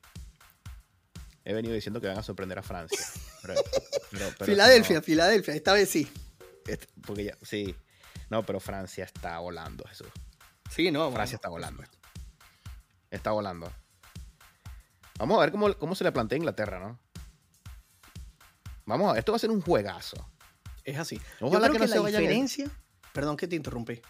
[1.45, 2.99] he venido diciendo que van a sorprender a Francia.
[4.45, 6.09] Filadelfia, Filadelfia, esta vez sí.
[7.07, 7.75] Porque ya, sí.
[8.31, 10.09] No, pero Francia está volando, Jesús.
[10.71, 11.11] Sí, no.
[11.13, 11.83] Francia está volando.
[13.11, 13.71] Está volando.
[15.19, 16.99] Vamos a ver cómo, cómo se le plantea a Inglaterra, ¿no?
[18.87, 20.17] Vamos a ver, esto va a ser un juegazo.
[20.85, 21.21] Es así.
[21.41, 22.71] Ojalá que, no se vaya diferencia.
[23.13, 24.03] Perdón que te interrumpí.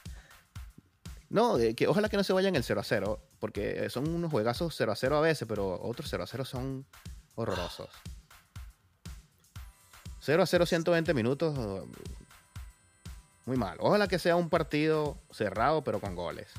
[1.28, 4.74] No, que ojalá que no se vayan el 0 a 0, porque son unos juegazos
[4.76, 6.86] 0 a 0 a veces, pero otros 0 a 0 son
[7.34, 7.90] horrorosos.
[10.20, 11.86] 0 a 0, 120 minutos.
[13.46, 13.76] Muy mal.
[13.80, 16.50] Ojalá que sea un partido cerrado, pero con goles.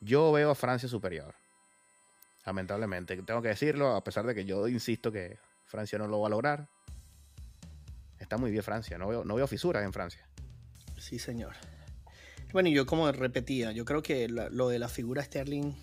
[0.00, 1.34] Yo veo a Francia superior.
[2.44, 3.16] Lamentablemente.
[3.22, 6.30] Tengo que decirlo, a pesar de que yo insisto que Francia no lo va a
[6.30, 6.68] lograr.
[8.18, 10.26] Está muy bien Francia, no veo, no veo fisuras en Francia.
[10.98, 11.54] Sí, señor.
[12.52, 15.74] Bueno, y yo como repetía, yo creo que lo de la figura Sterling,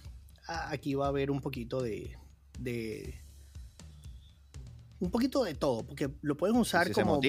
[0.47, 2.17] aquí va a haber un poquito de,
[2.57, 3.21] de
[4.99, 7.19] un poquito de todo, porque lo pueden usar como,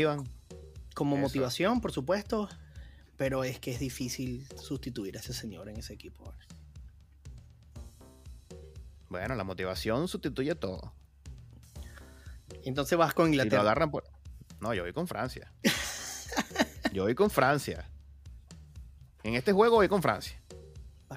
[0.95, 2.49] como motivación, por supuesto,
[3.17, 6.33] pero es que es difícil sustituir a ese señor en ese equipo.
[9.09, 10.93] Bueno, la motivación sustituye todo.
[12.65, 13.91] Entonces vas con Inglaterra.
[14.61, 15.53] No, yo voy con Francia.
[16.93, 17.89] yo voy con Francia.
[19.23, 20.41] En este juego voy con Francia.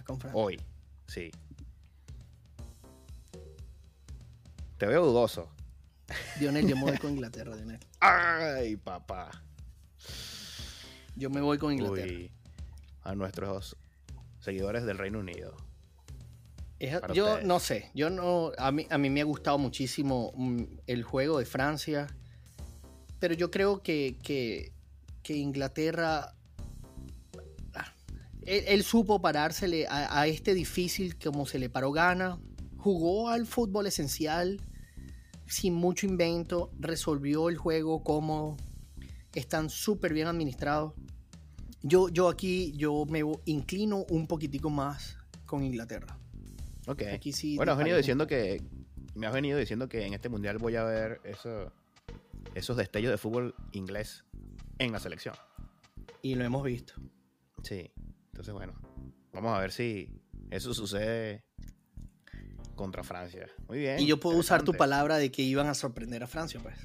[0.05, 0.31] con Francia.
[0.33, 0.61] Hoy,
[1.07, 1.31] sí.
[4.77, 5.49] Te veo dudoso.
[6.39, 7.79] Dionel, yo me voy con Inglaterra, Dionel.
[7.99, 9.43] Ay, papá.
[11.17, 12.05] Yo me voy con Inglaterra.
[12.11, 12.31] Uy,
[13.01, 13.75] a nuestros
[14.39, 15.55] seguidores del Reino Unido.
[16.79, 17.45] Es- yo ustedes.
[17.47, 21.39] no sé, yo no, a mí, a mí me ha gustado muchísimo mm, el juego
[21.39, 22.05] de Francia,
[23.19, 24.73] pero yo creo que, que,
[25.23, 26.35] que Inglaterra,
[27.73, 27.93] ah,
[28.45, 32.37] él, él supo parársele a, a este difícil como se le paró gana,
[32.77, 34.61] jugó al fútbol esencial
[35.47, 38.55] sin mucho invento, resolvió el juego como
[39.33, 40.93] están súper bien administrados.
[41.83, 46.17] Yo, yo aquí yo me inclino un poquitico más con Inglaterra.
[46.87, 47.03] Ok.
[47.13, 48.61] Aquí sí bueno, has venido diciendo que.
[49.15, 51.71] Me has venido diciendo que en este mundial voy a ver eso,
[52.53, 54.23] esos destellos de fútbol inglés
[54.77, 55.33] en la selección.
[56.21, 56.93] Y lo hemos visto.
[57.63, 57.91] Sí.
[58.27, 58.73] Entonces, bueno.
[59.33, 60.09] Vamos a ver si
[60.51, 61.43] eso sucede
[62.75, 63.47] contra Francia.
[63.67, 63.99] Muy bien.
[63.99, 66.77] Y yo puedo usar tu palabra de que iban a sorprender a Francia, pues.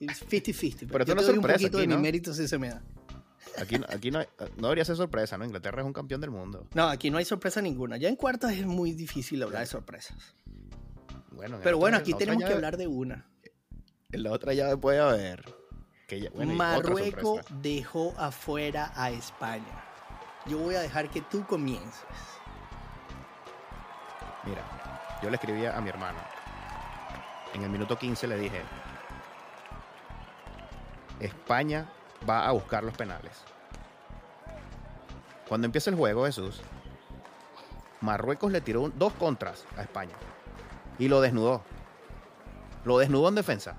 [0.00, 0.88] Es 50-50.
[0.90, 2.82] Pero yo esto no doy un poquito aquí, de mi mérito si se me da.
[3.58, 5.44] Aquí, no- aquí no, hay- no debería ser sorpresa, ¿no?
[5.44, 6.66] Inglaterra es un campeón del mundo.
[6.74, 7.96] No, aquí no hay sorpresa ninguna.
[7.96, 10.34] Ya en cuartas es muy difícil hablar de sorpresas.
[11.32, 13.26] Bueno, en Pero bueno, aquí tenemos que hablar de una.
[14.12, 15.44] En la otra llave puede haber.
[16.06, 19.84] Que ya- bueno, y otra Marruecos dejó afuera a España.
[20.46, 22.02] Yo voy a dejar que tú comiences.
[24.44, 24.62] Mira,
[25.22, 26.18] yo le escribía a mi hermano.
[27.54, 28.60] En el minuto 15 le dije,
[31.20, 31.86] España
[32.28, 33.32] va a buscar los penales.
[35.48, 36.60] Cuando empieza el juego, Jesús,
[38.00, 40.14] Marruecos le tiró dos contras a España
[40.98, 41.62] y lo desnudó.
[42.84, 43.76] Lo desnudó en defensa.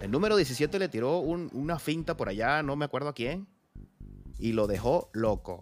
[0.00, 3.46] El número 17 le tiró un- una finta por allá, no me acuerdo a quién,
[4.38, 5.60] y lo dejó loco.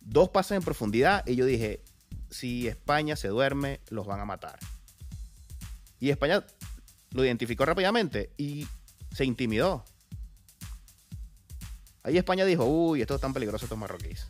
[0.00, 1.82] Dos pases en profundidad y yo dije,
[2.30, 4.58] si España se duerme, los van a matar.
[5.98, 6.44] Y España
[7.10, 8.66] lo identificó rápidamente y
[9.12, 9.84] se intimidó.
[12.02, 14.26] Ahí España dijo, uy, esto es tan peligroso estos marroquíes.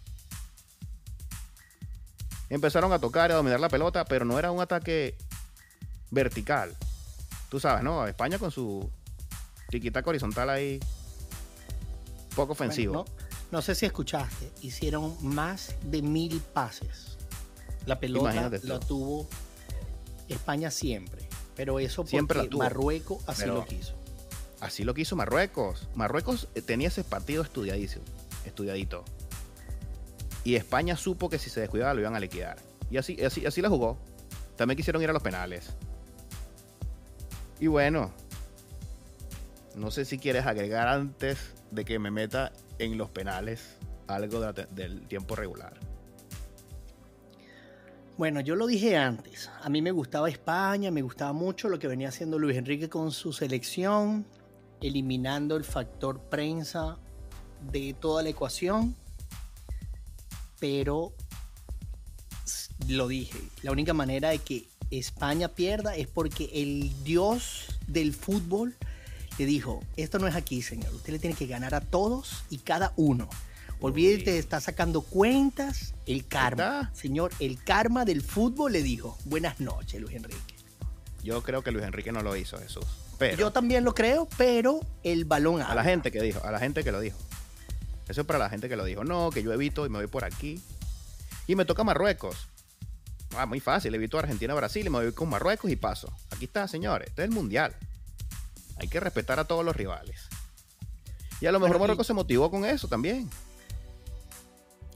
[2.48, 5.16] Empezaron a tocar y a dominar la pelota, pero no era un ataque
[6.10, 6.76] vertical.
[7.48, 8.06] Tú sabes, ¿no?
[8.06, 8.90] España con su
[9.68, 10.80] tiquitaca horizontal ahí,
[12.34, 13.04] poco ofensivo.
[13.04, 13.10] Bueno,
[13.52, 14.50] no, no sé si escuchaste.
[14.62, 17.16] Hicieron más de mil pases.
[17.86, 19.28] La pelota la tuvo
[20.28, 21.28] España siempre.
[21.54, 22.48] Pero eso porque Siempre.
[22.50, 23.99] Marruecos así Pero- lo quiso.
[24.60, 25.88] Así lo quiso Marruecos.
[25.94, 28.04] Marruecos eh, tenía ese partido estudiadísimo,
[28.44, 29.04] estudiadito.
[30.44, 32.58] Y España supo que si se descuidaba lo iban a liquidar.
[32.90, 33.98] Y así, así, así la jugó.
[34.56, 35.70] También quisieron ir a los penales.
[37.58, 38.12] Y bueno,
[39.74, 41.38] no sé si quieres agregar antes
[41.70, 45.74] de que me meta en los penales algo del tiempo regular.
[48.16, 49.50] Bueno, yo lo dije antes.
[49.62, 53.12] A mí me gustaba España, me gustaba mucho lo que venía haciendo Luis Enrique con
[53.12, 54.26] su selección,
[54.80, 56.98] eliminando el factor prensa
[57.70, 58.96] de toda la ecuación.
[60.58, 61.12] Pero
[62.88, 68.74] lo dije, la única manera de que España pierda es porque el dios del fútbol
[69.38, 72.58] le dijo, esto no es aquí, señor, usted le tiene que ganar a todos y
[72.58, 73.28] cada uno.
[73.80, 76.82] Olvídate de estar sacando cuentas, el karma.
[76.82, 76.94] está.
[76.94, 80.54] Señor, el karma del fútbol le dijo, buenas noches, Luis Enrique.
[81.22, 82.84] Yo creo que Luis Enrique no lo hizo, Jesús.
[83.20, 86.58] Pero Yo también lo creo, pero el balón a la gente que dijo, a la
[86.58, 87.18] gente que lo dijo.
[88.08, 89.04] Eso es para la gente que lo dijo.
[89.04, 90.60] No, que yo evito y me voy por aquí.
[91.46, 92.48] Y me toca Marruecos.
[93.36, 93.94] Ah, muy fácil.
[93.94, 96.12] Evito a Argentina, Brasil y me voy con Marruecos y paso.
[96.30, 97.08] Aquí está, señores.
[97.08, 97.76] Este es el mundial.
[98.78, 100.28] Hay que respetar a todos los rivales.
[101.40, 103.28] Y a lo mejor Bueno, y- Marruecos se motivó con eso también.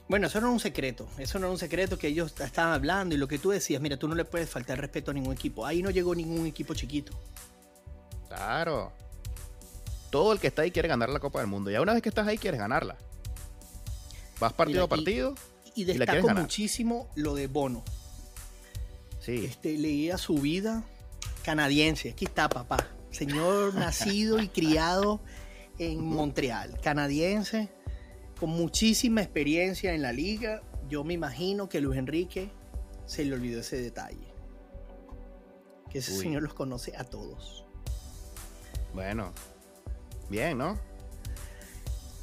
[0.09, 1.07] Bueno, eso no era un secreto.
[1.17, 3.97] Eso no era un secreto que ellos estaban hablando y lo que tú decías, mira,
[3.97, 5.65] tú no le puedes faltar respeto a ningún equipo.
[5.65, 7.13] Ahí no llegó ningún equipo chiquito.
[8.35, 8.91] Claro.
[10.09, 11.71] Todo el que está ahí quiere ganar la Copa del Mundo.
[11.71, 12.97] Ya una vez que estás ahí, quieres ganarla.
[14.39, 15.35] Vas partido Mira, a partido.
[15.75, 16.43] Y la quieres destaco ganar.
[16.43, 17.83] muchísimo lo de Bono.
[19.19, 19.45] Sí.
[19.45, 20.83] Este, leía su vida
[21.43, 22.09] canadiense.
[22.11, 22.87] Aquí está, papá.
[23.11, 25.21] Señor nacido y criado
[25.77, 26.79] en Montreal.
[26.81, 27.69] Canadiense,
[28.39, 30.61] con muchísima experiencia en la liga.
[30.89, 32.51] Yo me imagino que Luis Enrique
[33.05, 34.33] se le olvidó ese detalle.
[35.89, 36.19] Que ese Uy.
[36.19, 37.64] señor los conoce a todos.
[38.95, 39.31] Bueno.
[40.29, 40.79] Bien, ¿no?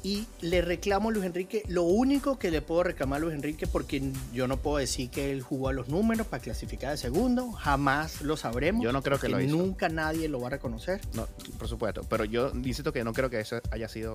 [0.05, 3.67] Y le reclamo a Luis Enrique, lo único que le puedo reclamar a Luis Enrique,
[3.67, 4.01] porque
[4.33, 8.19] yo no puedo decir que él jugó a los números para clasificar de segundo, jamás
[8.21, 8.83] lo sabremos.
[8.83, 9.55] Yo no creo que lo hizo.
[9.55, 10.99] Nunca nadie lo va a reconocer.
[11.13, 11.25] No,
[11.57, 12.01] por supuesto.
[12.09, 14.13] Pero yo insisto que no creo que ese haya sido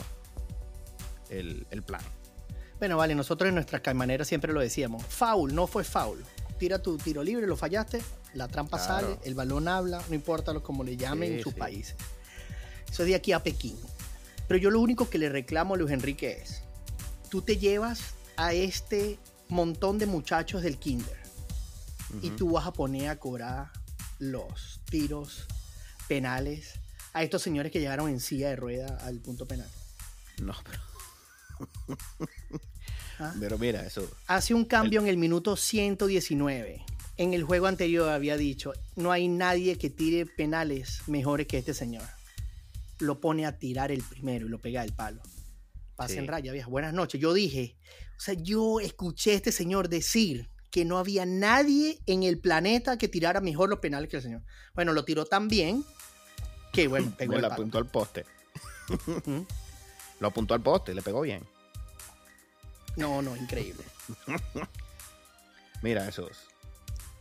[1.30, 2.02] el, el plan.
[2.78, 5.02] Bueno, vale, nosotros en nuestra caimanera siempre lo decíamos.
[5.06, 6.22] Foul, no fue foul.
[6.58, 8.02] Tira tu tiro libre, lo fallaste,
[8.34, 9.06] la trampa Claro.
[9.06, 11.58] sale, el balón habla, no importa lo, como le llamen Sí, en sus sí.
[11.58, 11.96] países.
[12.90, 13.76] Eso es de aquí a Pekín.
[14.46, 16.62] Pero yo lo único que le reclamo a Luis Enrique es,
[17.28, 21.16] tú te llevas a este montón de muchachos del kinder
[22.22, 23.70] y tú vas a poner a cobrar
[24.18, 25.46] los tiros
[26.06, 26.80] penales
[27.12, 29.68] a estos señores que llegaron en silla de rueda al punto penal.
[30.40, 31.98] No, pero,
[33.18, 33.34] ¿ah?
[33.38, 34.08] pero mira, eso.
[34.26, 36.84] Hace un cambio en el minuto 119.
[37.16, 41.74] En el juego anterior había dicho, no hay nadie que tire penales mejores que este
[41.74, 42.04] señor.
[42.98, 45.22] Lo pone a tirar el primero y lo pega del palo.
[45.96, 46.18] Pasa Sí.
[46.18, 46.68] en raya, vieja.
[46.68, 47.20] Buenas noches.
[47.20, 47.76] Yo dije,
[48.16, 52.98] o sea, yo escuché a este señor decir que no había nadie en el planeta
[52.98, 54.42] que tirara mejor los penales que el señor.
[54.74, 55.84] Bueno, lo tiró tan bien
[56.72, 57.54] que, bueno, pegó el lo palo.
[57.54, 58.24] apuntó al poste.
[59.26, 59.40] ¿Mm?
[60.20, 61.42] Lo apuntó al poste, le pegó bien.
[62.96, 63.84] No, no, increíble.
[65.82, 66.32] Mira, esos.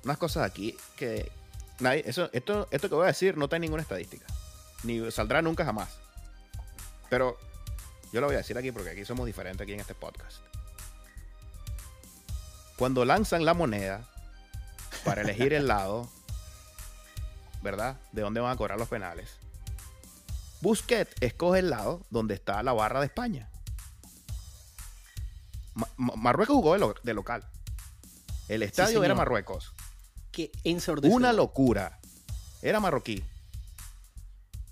[0.03, 1.31] Unas cosas aquí que.
[1.79, 4.25] Nadie, eso, esto, esto que voy a decir no está en ninguna estadística.
[4.83, 5.89] Ni saldrá nunca jamás.
[7.09, 7.37] Pero
[8.11, 10.37] yo lo voy a decir aquí porque aquí somos diferentes aquí en este podcast.
[12.77, 14.07] Cuando lanzan la moneda
[15.03, 16.07] para elegir el lado,
[17.61, 17.97] ¿verdad?
[18.11, 19.37] De dónde van a cobrar los penales.
[20.61, 23.49] Busquets escoge el lado donde está la barra de España.
[25.73, 27.47] Ma- Ma- Marruecos jugó de, lo- de local.
[28.47, 29.15] El estadio era.
[29.15, 29.73] Marruecos.
[30.31, 31.15] Que ensordecedor.
[31.17, 31.99] Una locura.
[32.61, 33.23] Era marroquí.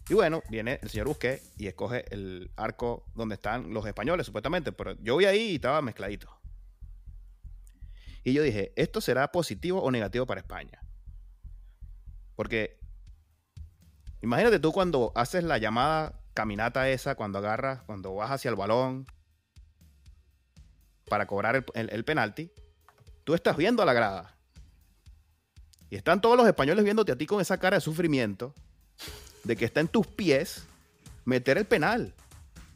[0.08, 4.72] Y bueno, viene el señor Busquets y escoge el arco donde están los españoles, supuestamente.
[4.72, 6.30] Pero yo vi ahí y estaba mezcladito.
[8.24, 10.80] Y yo dije, ¿esto será positivo o negativo para España?
[12.36, 12.80] Porque
[14.22, 19.08] imagínate tú cuando haces la llamada caminata esa, cuando agarras, cuando vas hacia el balón
[21.08, 22.52] para cobrar el penalti,
[23.24, 24.38] tú estás viendo a la grada.
[25.89, 28.54] Y están todos los españoles viéndote a ti con esa cara de sufrimiento
[29.46, 30.66] de que está en tus pies
[31.24, 32.14] meter el penal.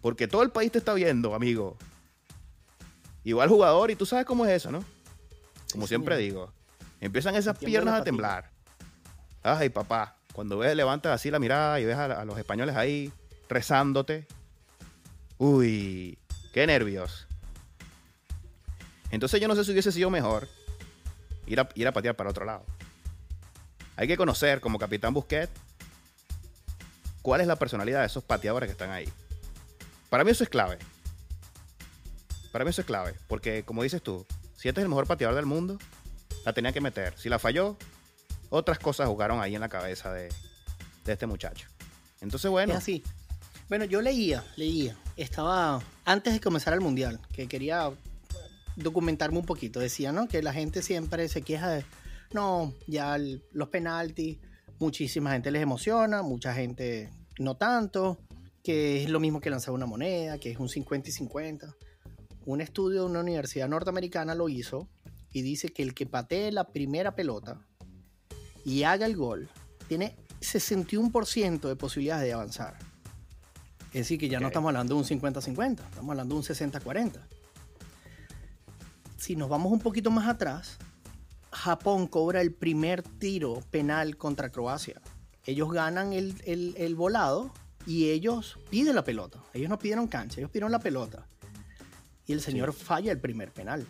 [0.02, 1.78] Porque todo el país te está viendo, amigo.
[3.26, 4.84] El jugador y tú sabes cómo es eso, ¿no?
[5.72, 6.30] Como Sí, siempre señor.
[6.32, 6.54] digo.
[7.02, 8.50] Empiezan esas piernas a temblar.
[9.44, 10.16] Ay, papá.
[10.34, 13.12] Cuando ves, levantas así la mirada y ves a, a los españoles ahí
[13.50, 14.26] rezándote.
[15.38, 16.18] Uy,
[16.54, 17.28] qué nervios.
[19.12, 20.48] Entonces yo no sé si hubiese sido mejor
[21.46, 22.64] ir a, ir a patear para otro lado.
[23.96, 25.52] Hay que conocer como capitán Busquets
[27.30, 29.08] cuál es la personalidad de esos pateadores que están ahí.
[30.10, 30.80] Para mí eso es clave.
[32.52, 33.14] Para mí eso es clave.
[33.28, 35.78] Porque como dices tú, si este es el mejor pateador del mundo,
[36.44, 37.14] la tenía que meter.
[37.20, 37.78] Si la falló,
[38.50, 40.30] otras cosas jugaron ahí en la cabeza de,
[41.06, 41.68] este muchacho.
[42.20, 43.04] Entonces, bueno, Es así.
[43.68, 44.98] Bueno, yo leía, leía.
[45.16, 47.92] Estaba antes de comenzar el mundial, que quería
[48.76, 49.80] documentarme un poquito.
[49.80, 50.28] Decía, ¿no?
[50.28, 51.86] Que la gente siempre se queja de,
[52.34, 53.20] no, ya
[53.52, 54.40] los penaltis,
[54.80, 58.20] muchísima gente les emociona, mucha gente no tanto,
[58.64, 61.76] que es lo mismo que lanzar una moneda, que es un 50 y 50.
[62.46, 64.88] Un estudio de una universidad norteamericana lo hizo
[65.32, 67.66] y dice que el que patee la primera pelota
[68.66, 69.50] y haga el gol
[69.88, 72.78] tiene 61% de posibilidades de avanzar.
[73.88, 77.20] Es decir, que ya no estamos hablando de un 50-50, estamos hablando de un 60-40.
[79.18, 80.78] Si nos vamos un poquito más atrás,
[81.52, 85.02] Japón cobra el primer tiro penal contra Croacia.
[85.50, 87.52] Ellos ganan el, el- el volado
[87.88, 89.44] y ellos piden la pelota.
[89.54, 91.28] Ellos no pidieron cancha, ellos pidieron la pelota.
[92.28, 93.86] Y el señor falla el primer penal.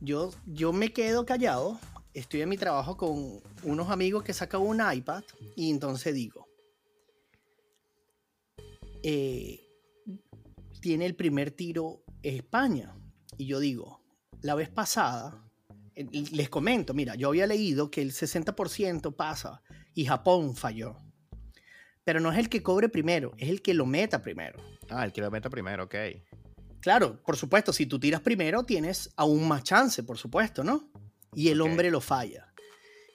[0.00, 1.78] Yo, yo me quedo callado,
[2.12, 5.22] estoy en mi trabajo con unos amigos que sacan un iPad
[5.54, 6.48] y entonces digo,
[9.02, 9.60] eh,
[10.80, 12.94] tiene el primer tiro España.
[13.38, 14.00] Y yo digo,
[14.42, 15.48] la vez pasada,
[15.94, 19.62] eh, les comento, mira, yo había leído que el 60% pasa
[19.96, 20.96] y Japón falló.
[22.04, 24.60] Pero no es el que cobre primero, es el que lo meta primero.
[24.90, 25.94] ah, el que lo meta primero, ok.
[26.80, 30.88] Claro, por supuesto, si tú tiras primero tienes aún más chance, por supuesto, ¿no?
[31.34, 32.46] Y el hombre lo falla.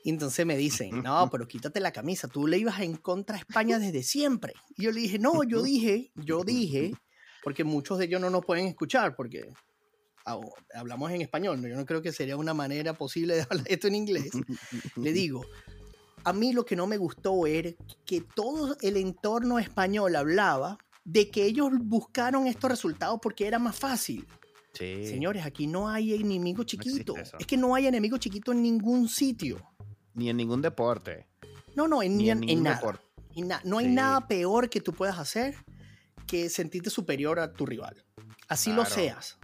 [0.03, 3.39] Y entonces me dicen, no, pero quítate la camisa, tú le ibas en contra a
[3.39, 4.53] España desde siempre.
[4.75, 6.91] Y yo le dije, no, yo dije, yo dije,
[7.43, 9.45] porque muchos de ellos no nos pueden escuchar, porque
[10.25, 11.67] hab- hablamos en español, ¿no?
[11.69, 14.31] yo no creo que sería una manera posible de hablar esto en inglés.
[14.97, 15.45] Le digo,
[16.23, 17.71] a mí lo que no me gustó era
[18.05, 23.75] que todo el entorno español hablaba de que ellos buscaron estos resultados porque era más
[23.75, 24.27] fácil.
[24.73, 25.05] Sí.
[25.07, 27.15] Señores, aquí no hay enemigo chiquito.
[27.17, 29.61] es que no hay enemigo chiquito en ningún sitio.
[30.13, 31.27] Ni en ningún deporte.
[31.75, 32.99] No, no, en, Ni en nada.
[33.35, 33.91] na- no hay Sí.
[33.91, 35.55] nada peor que tú puedas hacer
[36.27, 38.03] que sentirte superior a tu rival.
[38.47, 38.89] Así lo Claro.
[38.95, 39.37] seas.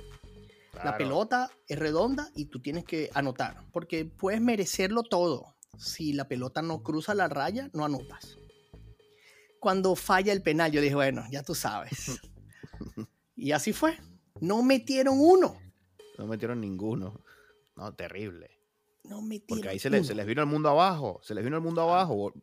[0.83, 5.55] La pelota es redonda y tú tienes que anotar, porque puedes merecerlo todo.
[5.77, 8.37] Si la pelota no cruza la raya, no anotas.
[9.59, 12.19] Cuando falla el penal, yo dije, bueno, ya tú sabes.
[13.39, 13.95] Y así fue.
[14.41, 15.59] No metieron uno.
[16.17, 17.21] No metieron ninguno.
[17.75, 18.49] No, terrible.
[19.03, 21.19] No metieron Porque ahí se, le- se les vino el mundo abajo.
[21.23, 22.33] Se les vino el mundo abajo.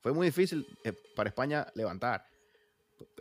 [0.00, 2.24] Fue muy difícil eh, para España levantar.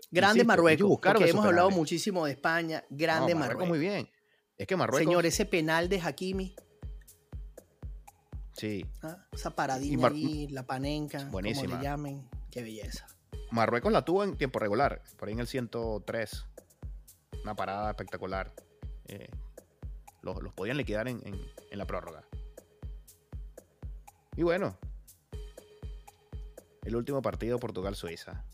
[0.10, 2.86] Grande Insisto, Marruecos, porque hemos hablado muchísimo de España.
[2.90, 3.68] Grande No, Marruecos.
[3.68, 4.10] muy bien.
[4.58, 5.06] Es que Marruecos.
[5.06, 6.56] Señor, ese penal de Hakimi,
[8.62, 8.86] Sí.
[9.02, 9.18] ¿ah?
[9.32, 11.52] esa paradilla ahí, la panenca, como le
[11.82, 13.08] llamen, qué belleza.
[13.50, 15.02] Marruecos la tuvo en tiempo regular.
[15.18, 16.46] Por ahí en el 103.
[17.42, 18.54] Una parada espectacular.
[19.08, 19.30] Eh,
[20.22, 21.42] los, los podían liquidar en, en-
[21.72, 22.24] en la prórroga.
[24.38, 24.78] Y bueno.
[26.84, 28.46] El último partido Portugal-Suiza.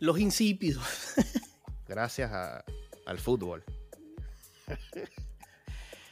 [0.00, 0.84] Los insípidos.
[1.88, 2.62] gracias a-
[3.06, 3.64] al fútbol.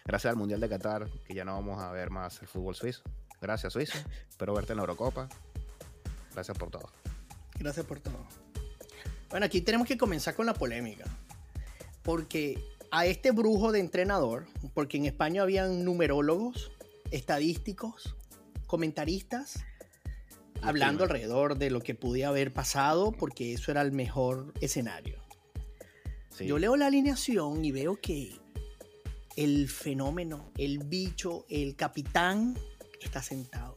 [0.05, 3.03] gracias al Mundial de Qatar, que ya no vamos a ver más el fútbol suizo.
[3.41, 3.99] Gracias, Suiza.
[4.29, 5.29] Espero verte en la Eurocopa.
[6.33, 6.89] Gracias por todo.
[7.59, 8.27] Gracias por todo.
[9.31, 11.05] Bueno, aquí tenemos que comenzar con la polémica.
[12.03, 16.71] Porque a este brujo de entrenador, porque en España habían numerólogos,
[17.11, 18.15] estadísticos,
[18.67, 19.65] comentaristas,
[20.63, 25.19] hablando alrededor de lo que podía haber pasado, porque eso era el mejor escenario.
[26.31, 26.47] Sí.
[26.47, 28.39] Yo leo la alineación y veo que
[29.37, 32.57] el fenómeno, el bicho, el capitán
[33.01, 33.77] está sentado.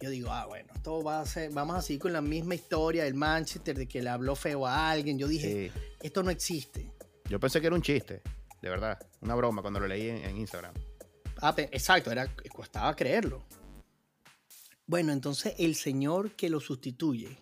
[0.00, 3.14] Yo digo, ah, bueno, todo va a ser, vamos así con la misma historia del
[3.14, 5.18] Manchester, de que le habló feo a alguien.
[5.18, 5.80] Yo dije, Sí.
[6.02, 6.90] esto no existe.
[7.28, 8.20] Yo pensé que era un chiste,
[8.60, 8.98] de verdad.
[9.22, 10.74] Una broma cuando lo leí en, en Instagram.
[11.40, 13.44] Ah, exacto, era, costaba creerlo.
[14.86, 17.38] Bueno, entonces el señor que lo sustituye,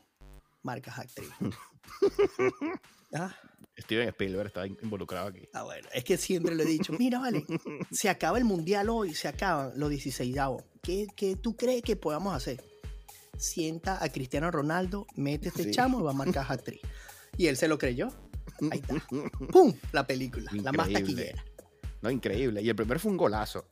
[0.62, 1.30] marca actriz.
[3.14, 3.34] ah,
[3.78, 5.48] Steven Spielberg está in- involucrado aquí.
[5.54, 7.44] Ah, bueno, es que siempre le he dicho, mira, vale,
[7.90, 10.34] se acaba el mundial hoy, se acaban los 16
[10.82, 12.62] ¿Qué, ¿Qué tú crees que podamos hacer?
[13.38, 15.70] Sienta a Cristiano Ronaldo, mete este Sí.
[15.70, 16.80] chamo y va a marcar actriz.
[17.36, 18.12] Y él se lo creyó.
[18.70, 18.94] Ahí está.
[19.52, 19.74] ¡Pum!
[19.92, 21.42] La película, la más taquillera.
[22.02, 22.60] No, increíble.
[22.62, 23.66] Y el primer fue un golazo.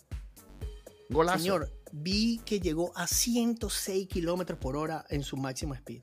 [1.11, 1.39] Golazo.
[1.41, 6.03] Señor, vi que llegó a 106 kilómetros por hora en su máximo speed.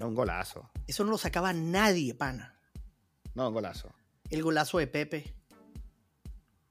[0.00, 0.70] No, un golazo.
[0.86, 2.53] Eso no lo sacaba nadie, pana.
[3.34, 3.94] No, un golazo.
[4.30, 5.34] El golazo de Pepe.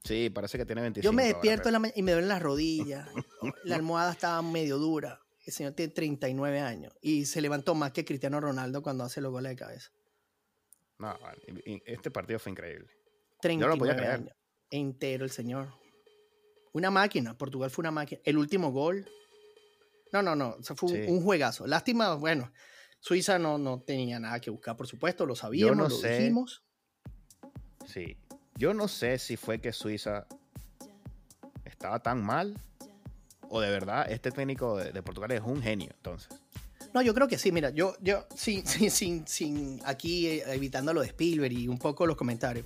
[0.02, 1.04] Sí, parece que tiene 25.
[1.04, 3.08] Yo me despierto y me duelen las rodillas.
[3.64, 5.20] La almohada estaba medio dura.
[5.46, 9.30] El señor tiene 39 años y se levantó más que Cristiano Ronaldo cuando hace los
[9.30, 9.90] goles de cabeza.
[10.98, 11.18] No,
[11.86, 12.88] este partido fue increíble.
[13.40, 14.12] 39 lo podía creer.
[14.12, 14.36] años.
[14.70, 15.68] Entero el señor.
[16.72, 17.36] Una máquina.
[17.36, 18.20] Portugal fue una máquina.
[18.24, 19.06] El último gol.
[20.12, 20.56] No, no, no.
[20.60, 21.04] Eso fue un, Sí.
[21.08, 21.66] un juegazo.
[21.66, 22.50] Lástima, bueno.
[23.04, 25.26] Suiza no, no tenía nada que buscar, por supuesto.
[25.26, 26.20] Lo sabíamos, no lo sé.
[26.20, 26.62] dijimos.
[27.84, 28.16] Sí.
[28.56, 30.26] Yo no sé si fue que Suiza
[31.66, 32.56] estaba tan mal
[33.50, 36.30] o de verdad este técnico de, de Portugal es un genio, entonces.
[36.94, 37.52] No, yo creo que sí.
[37.52, 41.78] Mira, yo, yo, sin, sin, sin, sin aquí eh, evitando lo de Spielberg y un
[41.78, 42.64] poco los comentarios.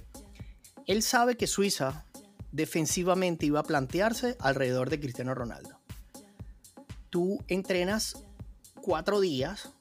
[0.86, 2.07] Él sabe que Suiza
[2.53, 5.80] defensivamente iba a plantearse alrededor de Cristiano Ronaldo.
[7.11, 8.24] Tú entrenas
[8.80, 9.72] cuatro días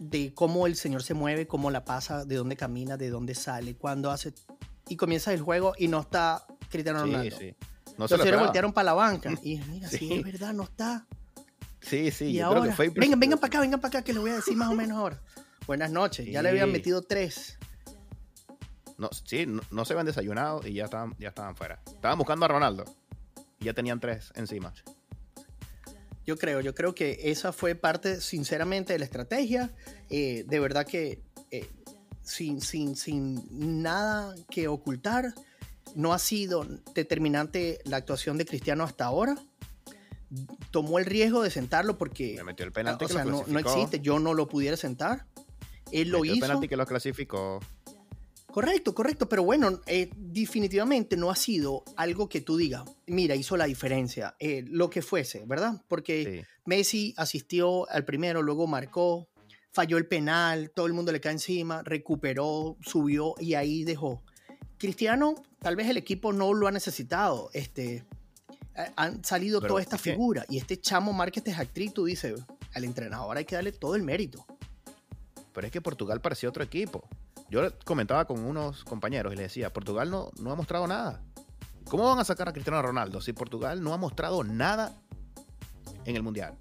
[0.00, 3.76] de cómo el señor se mueve, cómo la pasa, de dónde camina, de dónde sale,
[3.76, 4.32] cuándo hace.
[4.88, 7.36] Y comienza el juego y no está Cristiano Sí, Ronaldo.
[7.38, 7.54] sí.
[7.86, 8.42] Los No se lo señores esperaba.
[8.44, 9.30] voltearon para la banca.
[9.44, 9.98] Y mira, sí.
[9.98, 10.14] Sí.
[10.14, 11.06] es verdad, no está.
[11.82, 14.02] Sí, sí, y yo creo ahora, que fue vengan, vengan para acá, vengan para acá,
[14.04, 15.20] que les voy a decir más o menos ahora.
[15.66, 16.72] Buenas noches, ya le habían Sí.
[16.72, 17.58] metido tres.
[18.98, 21.80] No, sí, no, no se habían desayunado y ya estaban, ya estaban fuera.
[21.86, 22.84] Estaban buscando a Ronaldo
[23.58, 24.72] y ya tenían tres encima.
[26.30, 29.72] Yo creo, yo creo que esa fue parte, sinceramente, de la estrategia.
[30.10, 31.20] Eh, de verdad que
[31.50, 31.68] eh,
[32.22, 35.34] sin, sin, sin nada que ocultar,
[35.96, 36.64] no ha sido
[36.94, 39.34] determinante la actuación de Cristiano hasta ahora.
[40.70, 43.44] Tomó el riesgo de sentarlo porque Le metió el penalti o que sea, lo no,
[43.48, 45.26] no existe, yo no lo pudiera sentar.
[45.90, 46.46] Él lo Metió el hizo.
[46.46, 47.58] penalti que lo clasificó.
[48.52, 53.56] Correcto, correcto, pero bueno, eh, definitivamente no ha sido algo que tú digas, mira, hizo
[53.56, 55.82] la diferencia, eh, lo que fuese, ¿verdad?
[55.86, 56.46] Porque Sí.
[56.64, 59.28] Messi asistió al primero, luego marcó,
[59.72, 64.22] falló el penal, todo el mundo le cae encima, recuperó, subió y ahí dejó.
[64.78, 68.04] Cristiano, tal vez el equipo no lo ha necesitado, este,
[68.76, 71.94] eh, han salido Pero toda esta es que- figura y este chamo Márquez es actriz,
[71.94, 72.34] tú dices,
[72.74, 74.44] al entrenador hay que darle todo el mérito.
[75.52, 77.08] Pero es que Portugal parecía otro equipo.
[77.50, 81.20] Yo comentaba con unos compañeros y les decía, Portugal no, no ha mostrado nada.
[81.88, 84.94] ¿Cómo van a sacar a Cristiano Ronaldo si Portugal no ha mostrado nada
[86.04, 86.56] en el Mundial?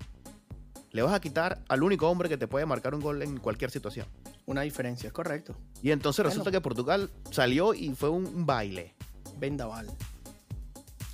[0.92, 3.70] Le vas a quitar al único hombre que te puede marcar un gol en cualquier
[3.70, 4.08] situación.
[4.48, 5.56] una diferencia, es correcto.
[5.84, 8.96] Y entonces resulta que Portugal salió y fue un, baile.
[9.38, 9.88] Vendaval.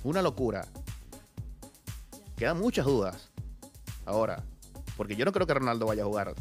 [0.02, 0.66] Una locura.
[2.36, 3.28] Quedan muchas dudas.
[4.06, 4.42] Ahora,
[4.96, 6.34] porque yo no creo que Ronaldo vaya a jugar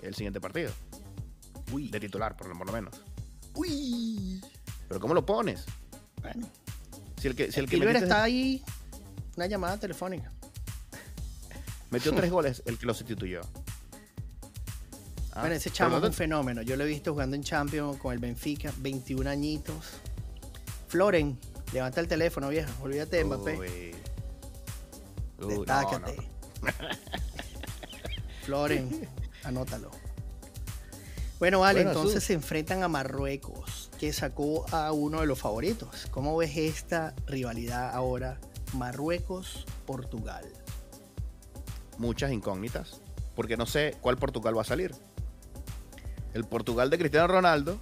[0.00, 0.72] el siguiente partido.
[1.72, 1.88] Uy.
[1.88, 2.94] De titular, por lo menos.
[3.54, 4.40] Uy.
[4.88, 5.64] Pero ¿cómo lo pones?
[6.20, 6.48] Bueno.
[7.20, 8.62] Si el que, si el que está ahí,
[9.36, 10.32] una llamada telefónica.
[11.90, 13.40] Metió tres goles el que lo sustituyó.
[15.32, 16.62] Ah, bueno, ese chamo es un fenómeno.
[16.62, 19.76] Yo lo he visto jugando en Champions con el Benfica, 21 añitos.
[20.88, 21.38] Floren,
[21.72, 22.72] levanta el teléfono, vieja.
[22.80, 23.58] Olvídate de Mbappé.
[23.58, 23.94] Uy,
[25.46, 26.16] Destácate.
[28.44, 29.08] Floren,
[29.44, 29.90] anótalo.
[31.38, 36.06] Bueno, vale, entonces se enfrentan a Marruecos, que sacó a uno de los favoritos.
[36.10, 38.40] ¿Cómo ves esta rivalidad ahora?
[38.72, 40.46] Marruecos-Portugal.
[41.98, 43.02] Muchas incógnitas,
[43.34, 44.94] porque no sé cuál Portugal va a salir.
[46.32, 47.78] El Portugal de Cristiano Ronaldo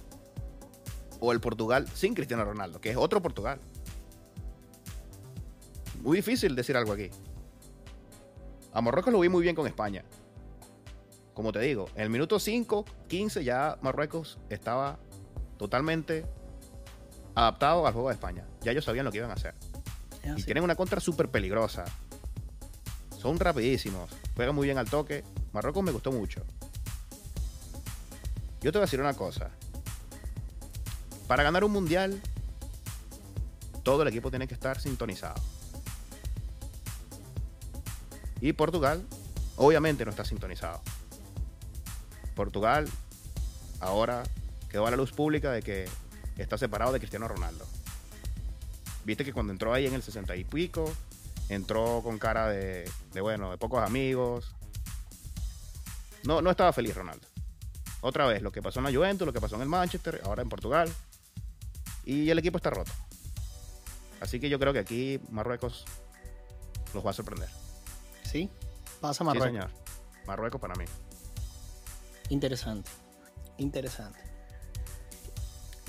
[1.21, 3.61] o el Portugal sin Cristiano Ronaldo, que es otro Portugal.
[6.01, 7.09] Muy difícil decir algo aquí.
[8.73, 10.03] A Marruecos lo vi muy bien con España
[11.35, 14.97] como te digo, en el minuto 5, 15 ya Marruecos estaba
[15.57, 16.25] totalmente
[17.35, 18.47] adaptado al juego de España.
[18.61, 19.53] Ya ellos sabían lo que iban a hacer.
[20.23, 21.83] y tienen una contra súper peligrosa.
[23.19, 24.09] Son rapidísimos.
[24.35, 25.25] Juegan muy bien al toque.
[25.51, 26.41] Marruecos me gustó mucho.
[28.61, 29.51] Yo te voy a decir una cosa.
[31.27, 32.21] Para ganar un mundial,
[33.83, 35.35] todo el equipo tiene que estar sintonizado.
[38.39, 39.05] Y Portugal,
[39.57, 40.81] obviamente, no está sintonizado.
[42.35, 42.87] Portugal
[43.79, 44.23] ahora
[44.69, 45.89] quedó a la luz pública de que
[46.37, 47.65] está separado de Cristiano Ronaldo.
[49.05, 50.91] Viste que cuando entró ahí en el 60 y pico,
[51.49, 54.51] entró con cara de, bueno, de pocos amigos.
[56.23, 57.27] No, no estaba feliz Ronaldo.
[58.01, 60.41] Otra vez, lo que pasó en la Juventus, lo que pasó en el Manchester, ahora
[60.41, 60.91] en Portugal.
[62.03, 62.91] Y el equipo está roto.
[64.19, 65.85] Así que yo creo que aquí Marruecos
[66.93, 67.49] los va a sorprender.
[68.23, 68.49] ¿Sí?
[69.01, 69.49] Pasa Marruecos.
[69.49, 69.69] Sí, señor.
[70.25, 70.85] Marruecos para mí.
[72.29, 72.89] Interesante,
[73.57, 74.19] interesante.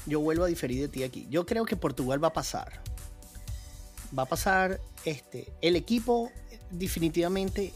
[0.07, 1.27] Yo vuelvo a diferir de ti aquí.
[1.31, 2.81] Yo creo que Portugal va a pasar.
[4.17, 5.53] Va a pasar este.
[5.61, 6.31] El equipo,
[6.71, 7.73] definitivamente,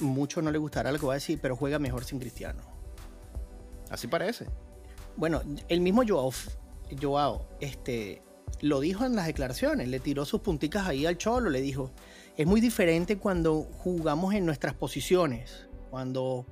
[0.00, 2.60] mucho no le gustará lo que voy a decir, pero juega mejor sin Cristiano.
[3.90, 4.46] Así parece.
[5.16, 6.32] Bueno, el mismo Joao,
[7.00, 8.22] Joao este,
[8.60, 11.90] lo dijo en las declaraciones, le tiró sus punticas ahí al cholo, le dijo,
[12.36, 16.46] es muy diferente cuando jugamos en nuestras posiciones, cuando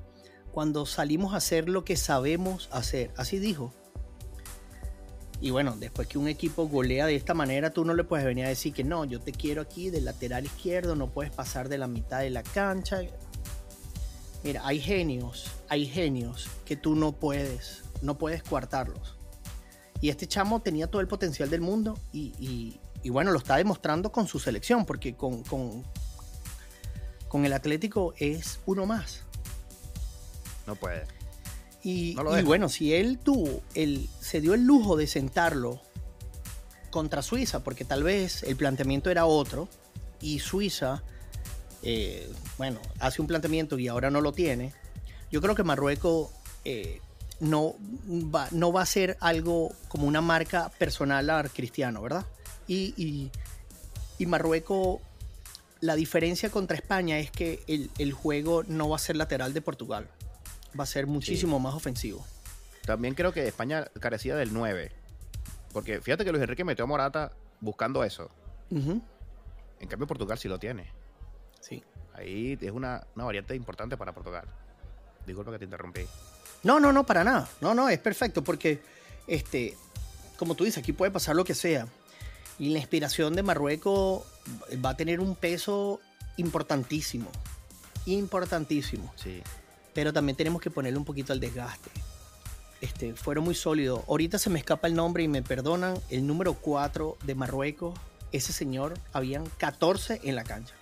[0.55, 3.11] cuando salimos a hacer lo que sabemos hacer.
[3.17, 3.75] Así dijo.
[5.41, 8.45] Y bueno, después que un equipo golea de esta manera, tú no le puedes venir
[8.45, 11.77] a decir que no, yo te quiero aquí del lateral izquierdo, no puedes pasar de
[11.77, 13.01] la mitad de la cancha.
[14.45, 19.17] Mira, hay genios, hay genios que tú no puedes, no puedes coartarlos.
[20.01, 22.79] Y este chamo tenía todo el potencial del mundo y,
[23.11, 25.83] bueno, lo está demostrando con su selección, porque con, con,
[27.27, 29.24] con el Atlético es uno más.
[30.67, 31.05] No puede.
[31.85, 35.83] Y, bueno, si él tuvo, él se dio el lujo de sentarlo
[36.91, 39.69] contra Suiza, porque tal vez el planteamiento era otro,
[40.19, 41.03] y Suiza,
[41.83, 44.73] eh, bueno, hace un planteamiento y ahora no lo tiene,
[45.31, 46.31] yo creo que Marruecos
[46.65, 47.03] eh,
[47.41, 47.75] no,
[48.35, 52.25] va, no va a ser algo como una marca personal a Cristiano, ¿verdad?
[52.67, 53.31] Y,
[54.19, 55.01] y, Marruecos,
[55.81, 59.61] la diferencia contra España es que el, el juego no va a ser lateral de
[59.61, 60.09] Portugal
[60.79, 62.25] va a ser muchísimo más ofensivo.
[62.85, 64.93] También creo que España carecía del 9.
[65.73, 68.31] Porque fíjate que Luis Enrique metió a Morata buscando eso.
[68.71, 70.91] En cambio, Portugal sí lo tiene.
[71.61, 71.83] Sí.
[72.15, 74.47] Ahí es una, variante importante para Portugal.
[75.27, 76.03] Disculpa que te interrumpí.
[76.63, 77.49] No, no, no, para nada.
[77.61, 78.83] No, no, es perfecto porque,
[79.27, 79.77] este,
[80.37, 81.87] como tú dices, aquí puede pasar lo que sea.
[82.59, 84.23] Y la inspiración de Marruecos
[84.85, 86.01] va a tener un peso
[86.37, 87.31] importantísimo.
[88.07, 89.13] Importantísimo.
[89.17, 89.43] Sí
[89.95, 91.91] pero también tenemos que ponerle un poquito al desgaste.
[92.81, 94.03] Este, fueron muy sólidos.
[94.09, 95.99] Ahorita se me escapa el nombre y me perdonan.
[96.11, 97.99] El número 4 de Marruecos,
[98.33, 100.75] ese señor, habían 14 en la cancha.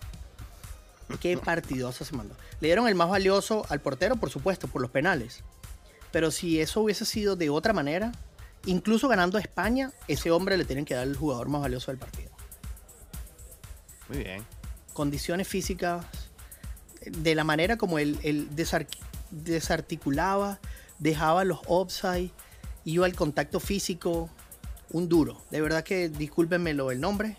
[1.21, 2.35] Qué partidoso se mandó.
[2.61, 5.45] Le dieron el más valioso al portero, por supuesto, por los penales.
[6.11, 8.13] Pero si eso hubiese sido de otra manera,
[8.67, 11.99] incluso ganando a España, ese hombre le tienen que dar el jugador más valioso del
[11.99, 12.31] partido.
[14.09, 14.45] Muy bien.
[14.93, 16.05] Condiciones físicas
[17.11, 18.49] de la manera como él,
[19.31, 20.59] desarticulaba,
[20.99, 22.31] dejaba los offside,
[22.85, 24.31] iba al contacto físico,
[24.91, 25.41] un duro.
[25.51, 27.37] De verdad que discúlpenmelo el nombre,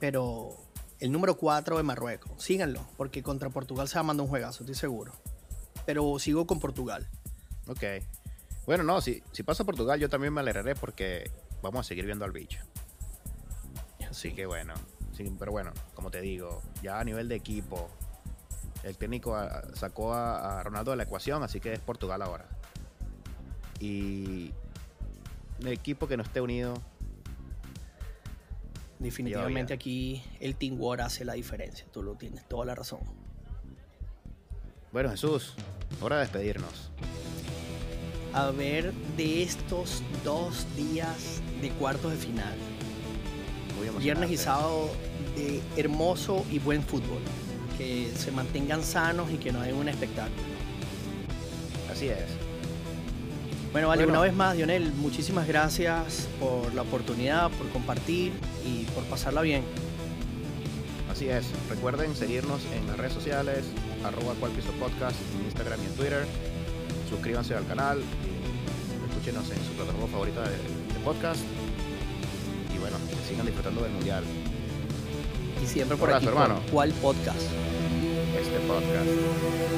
[0.00, 0.56] pero
[1.00, 4.62] el número 4 de Marruecos, síganlo, porque contra Portugal se va a mandar un juegazo,
[4.62, 5.12] estoy seguro.
[5.86, 7.06] Pero sigo con Portugal.
[7.66, 7.82] Ok.
[8.66, 12.24] Bueno, no, si, si pasa Portugal yo también me alegraré porque vamos a seguir viendo
[12.24, 12.60] al bicho.
[14.08, 14.74] Así que bueno,
[15.16, 17.90] sí, pero bueno, como te digo, ya a nivel de equipo,
[18.84, 22.46] el técnico ah, sacó a, a Ronaldo de la ecuación, así que es Portugal ahora.
[23.80, 24.52] Y
[25.60, 26.74] el equipo que no esté unido,
[29.04, 31.86] Definitivamente aquí el Team War hace la diferencia.
[31.92, 33.00] Tú lo tienes toda la razón.
[34.92, 35.54] bueno Jesús,
[36.00, 36.90] hora de despedirnos.
[38.32, 42.54] A ver de estos dos días de cuartos de final.
[43.98, 44.90] Viernes y sábado
[45.36, 47.20] de hermoso y buen fútbol.
[47.78, 50.42] Que se mantengan sanos y que nos den un espectáculo.
[51.90, 52.18] Así es.
[53.72, 54.20] Bueno, vale, Bueno.
[54.20, 58.32] una vez más, Dionel, muchísimas gracias por la oportunidad, por compartir
[58.64, 59.62] y por pasarla bien.
[61.10, 61.46] Así es.
[61.68, 63.64] Recuerden seguirnos en las redes sociales,
[64.04, 66.24] arroba cual piso podcast, en Instagram y en Twitter.
[67.10, 71.40] Suscríbanse al canal y escúchenos en su plataforma favorita de, de podcast.
[72.74, 74.24] Y bueno, que sigan disfrutando del mundial.
[75.64, 76.60] Y siempre por Abrazo, aquí, hermano.
[76.70, 77.40] ¿Cuál podcast?
[77.40, 79.08] Este podcast.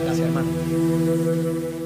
[0.02, 1.85] Gracias, hermano.